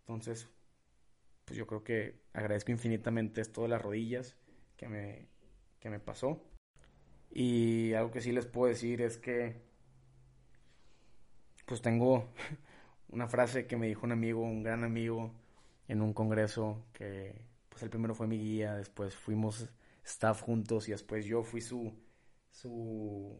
Entonces, 0.00 0.48
pues 1.44 1.56
yo 1.56 1.68
creo 1.68 1.84
que 1.84 2.20
agradezco 2.32 2.72
infinitamente 2.72 3.40
esto 3.40 3.62
de 3.62 3.68
las 3.68 3.80
rodillas 3.80 4.34
que 4.76 4.88
me, 4.88 5.28
que 5.78 5.90
me 5.90 6.00
pasó. 6.00 6.42
Y 7.30 7.92
algo 7.92 8.10
que 8.10 8.20
sí 8.22 8.32
les 8.32 8.44
puedo 8.44 8.66
decir 8.66 9.02
es 9.02 9.18
que, 9.18 9.54
pues 11.64 11.80
tengo 11.80 12.28
una 13.10 13.28
frase 13.28 13.68
que 13.68 13.76
me 13.76 13.86
dijo 13.86 14.04
un 14.04 14.10
amigo, 14.10 14.42
un 14.42 14.64
gran 14.64 14.82
amigo, 14.82 15.32
en 15.86 16.02
un 16.02 16.12
congreso, 16.12 16.84
que 16.92 17.40
pues 17.68 17.84
el 17.84 17.90
primero 17.90 18.16
fue 18.16 18.26
mi 18.26 18.40
guía, 18.40 18.74
después 18.74 19.14
fuimos 19.14 19.70
staff 20.04 20.42
juntos 20.42 20.88
y 20.88 20.90
después 20.90 21.24
yo 21.24 21.44
fui 21.44 21.60
su, 21.60 21.94
su, 22.50 23.38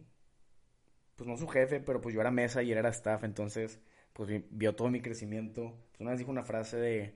pues 1.16 1.28
no 1.28 1.36
su 1.36 1.48
jefe, 1.48 1.80
pero 1.80 2.00
pues 2.00 2.14
yo 2.14 2.20
era 2.20 2.30
mesa 2.30 2.62
y 2.62 2.72
él 2.72 2.78
era 2.78 2.90
staff, 2.90 3.24
entonces 3.24 3.80
pues 4.12 4.42
vio 4.50 4.74
todo 4.74 4.90
mi 4.90 5.00
crecimiento. 5.00 5.74
Pues 5.90 6.00
una 6.00 6.10
vez 6.10 6.18
dijo 6.18 6.30
una 6.30 6.44
frase 6.44 6.76
de, 6.76 7.14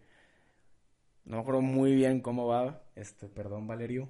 no 1.24 1.36
me 1.36 1.42
acuerdo 1.42 1.62
muy 1.62 1.94
bien 1.94 2.20
cómo 2.20 2.46
va, 2.46 2.82
este, 2.96 3.28
perdón 3.28 3.66
Valerio, 3.66 4.08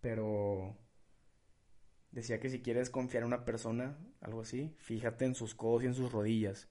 pero 0.00 0.76
decía 2.12 2.40
que 2.40 2.50
si 2.50 2.60
quieres 2.60 2.90
confiar 2.90 3.22
en 3.22 3.28
una 3.28 3.44
persona, 3.44 3.98
algo 4.20 4.42
así, 4.42 4.74
fíjate 4.78 5.24
en 5.24 5.34
sus 5.34 5.54
codos 5.54 5.84
y 5.84 5.86
en 5.86 5.94
sus 5.94 6.12
rodillas, 6.12 6.68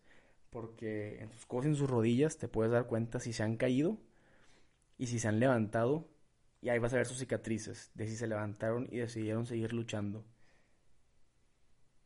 porque 0.50 1.20
en 1.22 1.32
sus 1.32 1.46
codos 1.46 1.66
y 1.66 1.70
en 1.70 1.76
sus 1.76 1.90
rodillas 1.90 2.38
te 2.38 2.48
puedes 2.48 2.72
dar 2.72 2.88
cuenta 2.88 3.20
si 3.20 3.34
se 3.34 3.44
han 3.44 3.58
caído 3.58 3.98
y 4.98 5.08
si 5.08 5.20
se 5.20 5.28
han 5.28 5.40
levantado, 5.40 6.10
y 6.62 6.70
ahí 6.70 6.80
vas 6.80 6.94
a 6.94 6.98
ver 6.98 7.06
sus 7.06 7.20
cicatrices, 7.20 7.92
de 7.94 8.08
si 8.08 8.16
se 8.18 8.28
levantaron 8.28 8.88
y 8.92 8.98
decidieron 8.98 9.46
seguir 9.46 9.74
luchando. 9.74 10.26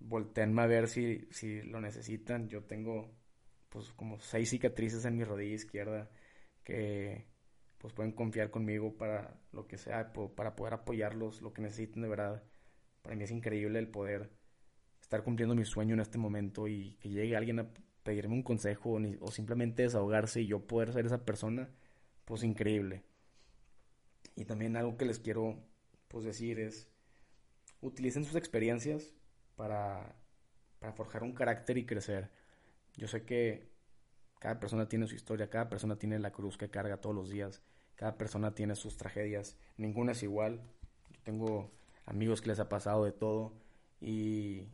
Voltenme 0.05 0.61
a 0.61 0.67
ver 0.67 0.87
si, 0.87 1.27
si 1.31 1.61
lo 1.63 1.81
necesitan. 1.81 2.49
Yo 2.49 2.63
tengo 2.63 3.11
pues 3.69 3.91
como 3.93 4.19
seis 4.19 4.49
cicatrices 4.51 5.05
en 5.05 5.17
mi 5.17 5.23
rodilla 5.23 5.55
izquierda 5.55 6.09
que 6.63 7.25
pues 7.79 7.93
pueden 7.93 8.13
confiar 8.13 8.49
conmigo 8.49 8.95
para 8.95 9.35
lo 9.51 9.67
que 9.67 9.77
sea, 9.77 10.13
para 10.13 10.55
poder 10.55 10.73
apoyarlos, 10.73 11.41
lo 11.41 11.53
que 11.53 11.61
necesiten 11.61 12.01
de 12.03 12.07
verdad. 12.07 12.43
Para 13.01 13.15
mí 13.15 13.23
es 13.23 13.31
increíble 13.31 13.79
el 13.79 13.89
poder 13.89 14.31
estar 15.01 15.23
cumpliendo 15.23 15.53
mi 15.53 15.65
sueño 15.65 15.93
en 15.93 15.99
este 15.99 16.17
momento 16.17 16.67
y 16.67 16.93
que 17.01 17.09
llegue 17.09 17.35
alguien 17.35 17.59
a 17.59 17.73
pedirme 18.03 18.35
un 18.35 18.43
consejo 18.43 18.99
o, 19.19 19.31
simplemente 19.31 19.83
desahogarse 19.83 20.41
y 20.41 20.47
yo 20.47 20.65
poder 20.65 20.93
ser 20.93 21.05
esa 21.05 21.25
persona, 21.25 21.69
pues 22.25 22.43
increíble. 22.43 23.03
Y 24.35 24.45
también 24.45 24.77
algo 24.77 24.95
que 24.95 25.05
les 25.05 25.19
quiero 25.19 25.61
pues 26.07 26.23
decir 26.23 26.59
es, 26.59 26.87
utilicen 27.81 28.23
sus 28.23 28.35
experiencias 28.35 29.13
para, 29.55 30.15
para 30.79 30.93
forjar 30.93 31.23
un 31.23 31.33
carácter 31.33 31.77
y 31.77 31.85
crecer. 31.85 32.29
Yo 32.95 33.07
sé 33.07 33.25
que 33.25 33.71
cada 34.39 34.59
persona 34.59 34.87
tiene 34.87 35.07
su 35.07 35.15
historia, 35.15 35.49
cada 35.49 35.69
persona 35.69 35.97
tiene 35.97 36.19
la 36.19 36.31
cruz 36.31 36.57
que 36.57 36.69
carga 36.69 36.97
todos 36.97 37.15
los 37.15 37.29
días. 37.29 37.61
Cada 37.95 38.17
persona 38.17 38.53
tiene 38.55 38.75
sus 38.75 38.97
tragedias, 38.97 39.57
ninguna 39.77 40.11
es 40.13 40.23
igual. 40.23 40.61
Yo 41.11 41.21
tengo 41.23 41.71
amigos 42.05 42.41
que 42.41 42.49
les 42.49 42.59
ha 42.59 42.69
pasado 42.69 43.05
de 43.05 43.11
todo 43.11 43.53
y, 44.01 44.67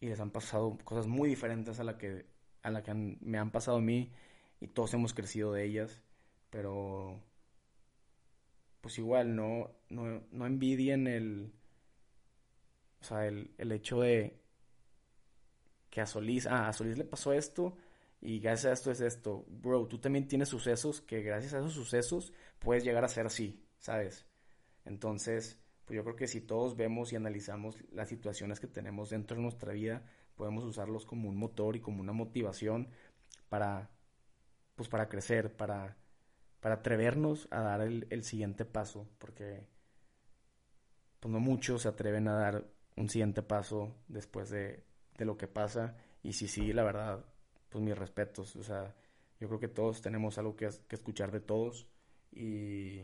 y 0.00 0.06
les 0.06 0.20
han 0.20 0.30
pasado 0.30 0.78
cosas 0.84 1.06
muy 1.06 1.28
diferentes 1.28 1.80
a 1.80 1.84
la 1.84 1.98
que, 1.98 2.26
a 2.62 2.70
la 2.70 2.82
que 2.82 2.94
me 2.94 3.38
han 3.38 3.50
pasado 3.50 3.78
a 3.78 3.80
mí 3.80 4.12
y 4.60 4.68
todos 4.68 4.94
hemos 4.94 5.14
crecido 5.14 5.52
de 5.52 5.64
ellas, 5.64 6.02
pero 6.50 7.20
pues 8.80 8.98
igual 8.98 9.34
no, 9.34 9.70
no, 9.88 10.22
no 10.30 10.46
envidien 10.46 11.06
el, 11.06 11.52
o 13.02 13.04
sea, 13.04 13.26
el, 13.26 13.50
el 13.58 13.72
hecho 13.72 14.00
de 14.00 14.40
que 15.90 16.00
a 16.00 16.06
Solís, 16.06 16.46
ah, 16.46 16.68
a 16.68 16.72
Solís 16.72 16.96
le 16.96 17.04
pasó 17.04 17.32
esto, 17.32 17.76
y 18.20 18.38
gracias 18.38 18.70
a 18.70 18.72
esto 18.72 18.90
es 18.92 19.00
esto. 19.00 19.44
Bro, 19.48 19.88
tú 19.88 19.98
también 19.98 20.28
tienes 20.28 20.48
sucesos 20.48 21.00
que 21.00 21.22
gracias 21.22 21.54
a 21.54 21.58
esos 21.58 21.72
sucesos 21.72 22.32
puedes 22.60 22.84
llegar 22.84 23.04
a 23.04 23.08
ser 23.08 23.26
así, 23.26 23.66
¿sabes? 23.78 24.24
Entonces, 24.84 25.58
pues 25.84 25.96
yo 25.96 26.04
creo 26.04 26.14
que 26.14 26.28
si 26.28 26.40
todos 26.40 26.76
vemos 26.76 27.12
y 27.12 27.16
analizamos 27.16 27.76
las 27.90 28.08
situaciones 28.08 28.60
que 28.60 28.68
tenemos 28.68 29.10
dentro 29.10 29.36
de 29.36 29.42
nuestra 29.42 29.72
vida, 29.72 30.04
podemos 30.36 30.64
usarlos 30.64 31.04
como 31.04 31.28
un 31.28 31.36
motor 31.36 31.74
y 31.74 31.80
como 31.80 32.00
una 32.00 32.12
motivación 32.12 32.88
para, 33.48 33.90
pues 34.76 34.88
para 34.88 35.08
crecer, 35.08 35.56
para, 35.56 35.96
para 36.60 36.76
atrevernos 36.76 37.48
a 37.50 37.60
dar 37.60 37.80
el, 37.80 38.06
el 38.10 38.22
siguiente 38.22 38.64
paso, 38.64 39.08
porque 39.18 39.66
pues 41.18 41.32
no 41.32 41.40
muchos 41.40 41.82
se 41.82 41.88
atreven 41.88 42.28
a 42.28 42.34
dar 42.34 42.71
un 42.96 43.08
siguiente 43.08 43.42
paso 43.42 43.94
después 44.08 44.50
de, 44.50 44.84
de 45.16 45.24
lo 45.24 45.36
que 45.36 45.48
pasa. 45.48 45.96
Y 46.22 46.34
si 46.34 46.48
sí, 46.48 46.72
la 46.72 46.84
verdad, 46.84 47.24
pues 47.68 47.82
mis 47.82 47.96
respetos. 47.96 48.56
O 48.56 48.62
sea, 48.62 48.94
yo 49.40 49.48
creo 49.48 49.60
que 49.60 49.68
todos 49.68 50.02
tenemos 50.02 50.38
algo 50.38 50.56
que, 50.56 50.68
que 50.88 50.96
escuchar 50.96 51.32
de 51.32 51.40
todos 51.40 51.88
y 52.30 53.00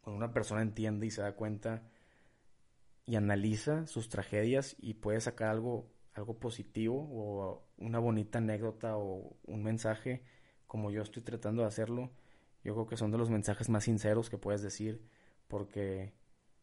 cuando 0.00 0.16
una 0.18 0.32
persona 0.32 0.62
entiende 0.62 1.06
y 1.06 1.10
se 1.10 1.22
da 1.22 1.34
cuenta 1.34 1.82
y 3.06 3.16
analiza 3.16 3.86
sus 3.86 4.08
tragedias 4.08 4.76
y 4.78 4.94
puede 4.94 5.20
sacar 5.20 5.48
algo, 5.48 5.90
algo 6.14 6.38
positivo 6.38 7.08
o 7.12 7.66
una 7.78 7.98
bonita 7.98 8.38
anécdota 8.38 8.96
o 8.96 9.36
un 9.44 9.62
mensaje 9.62 10.22
como 10.66 10.90
yo 10.90 11.02
estoy 11.02 11.22
tratando 11.22 11.62
de 11.62 11.68
hacerlo, 11.68 12.10
yo 12.64 12.74
creo 12.74 12.86
que 12.86 12.96
son 12.96 13.10
de 13.10 13.18
los 13.18 13.28
mensajes 13.28 13.68
más 13.68 13.84
sinceros 13.84 14.30
que 14.30 14.38
puedes 14.38 14.62
decir 14.62 15.02
porque 15.48 16.14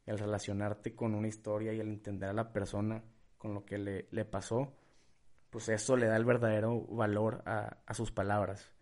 el 0.10 0.17
relacionarte 0.17 0.95
con 0.95 1.13
una 1.13 1.28
historia 1.28 1.72
y 1.72 1.80
el 1.80 1.88
entender 1.88 2.30
a 2.30 2.34
la 2.34 2.52
persona 2.52 3.04
con 3.38 3.54
lo 3.54 3.63
que 3.63 3.78
le, 3.78 4.08
le 4.10 4.26
pasó, 4.26 4.74
pues 5.52 5.69
eso 5.69 5.95
le 5.95 6.08
da 6.08 6.17
el 6.17 6.26
verdadero 6.26 6.82
valor 6.88 7.43
a, 7.45 7.78
sus 7.93 8.12
palabras. 8.12 8.74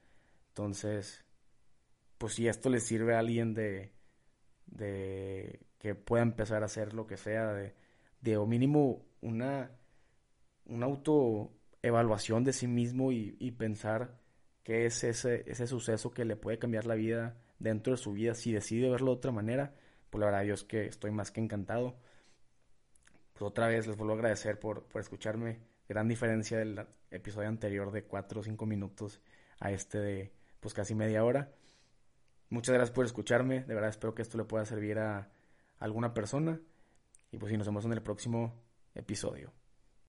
Entonces, 0.50 1.26
pues 2.18 2.34
si 2.34 2.48
esto 2.48 2.70
le 2.70 2.80
sirve 2.80 3.14
a 3.14 3.20
alguien 3.20 3.54
de, 3.54 3.92
de 4.68 5.60
que 5.78 5.96
pueda 5.96 6.24
empezar 6.24 6.64
a 6.64 6.68
hacer 6.68 6.94
lo 6.94 7.08
que 7.08 7.18
sea, 7.18 7.54
de, 7.54 7.76
de 8.22 8.38
o 8.38 8.46
mínimo 8.46 9.06
una, 9.22 9.72
una 10.66 10.86
autoevaluación 10.86 12.46
de 12.46 12.54
sí 12.54 12.68
mismo 12.68 13.12
y, 13.12 13.36
y 13.38 13.52
pensar 13.52 14.18
qué 14.64 14.86
es 14.86 15.04
ese, 15.04 15.44
ese 15.46 15.68
suceso 15.68 16.12
que 16.12 16.24
le 16.24 16.38
puede 16.38 16.58
cambiar 16.58 16.86
la 16.86 16.96
vida 16.96 17.38
dentro 17.60 17.92
de 17.92 17.98
su 17.98 18.14
vida, 18.14 18.34
si 18.34 18.54
decide 18.54 18.90
verlo 18.90 19.12
de 19.12 19.18
otra 19.18 19.32
manera, 19.34 19.76
pues 20.10 20.20
la 20.20 20.28
verdad 20.28 20.44
yo 20.44 20.54
es 20.54 20.64
que 20.64 20.86
estoy 20.86 21.12
más 21.12 21.32
que 21.32 21.42
encantado. 21.42 21.96
Pues 23.34 23.42
otra 23.42 23.68
vez 23.68 23.88
les 23.88 23.98
vuelvo 23.98 24.14
a 24.14 24.16
agradecer 24.16 24.60
por, 24.60 24.84
por 24.84 25.02
escucharme 25.02 25.60
gran 25.88 26.08
diferencia 26.08 26.58
del 26.58 26.86
episodio 27.12 27.48
anterior 27.48 27.92
de 27.92 28.04
4 28.04 28.40
o 28.40 28.44
5 28.44 28.66
minutos 28.66 29.22
a 29.60 29.72
este 29.72 30.00
de 30.00 30.32
pues 30.60 30.74
casi 30.74 30.96
media 30.96 31.24
hora. 31.24 31.52
Muchas 32.50 32.74
gracias 32.74 32.96
por 32.96 33.06
escucharme, 33.06 33.64
de 33.64 33.74
verdad 33.74 33.90
espero 33.90 34.16
que 34.16 34.22
esto 34.22 34.38
le 34.38 34.46
pueda 34.46 34.66
servir 34.66 35.00
a 35.00 35.30
alguna 35.80 36.14
persona 36.14 36.60
y 37.32 37.38
pues 37.38 37.52
si 37.52 37.58
nos 37.58 37.68
vemos 37.68 37.86
en 37.86 37.94
el 37.94 38.02
próximo 38.02 38.54
episodio. 38.96 39.52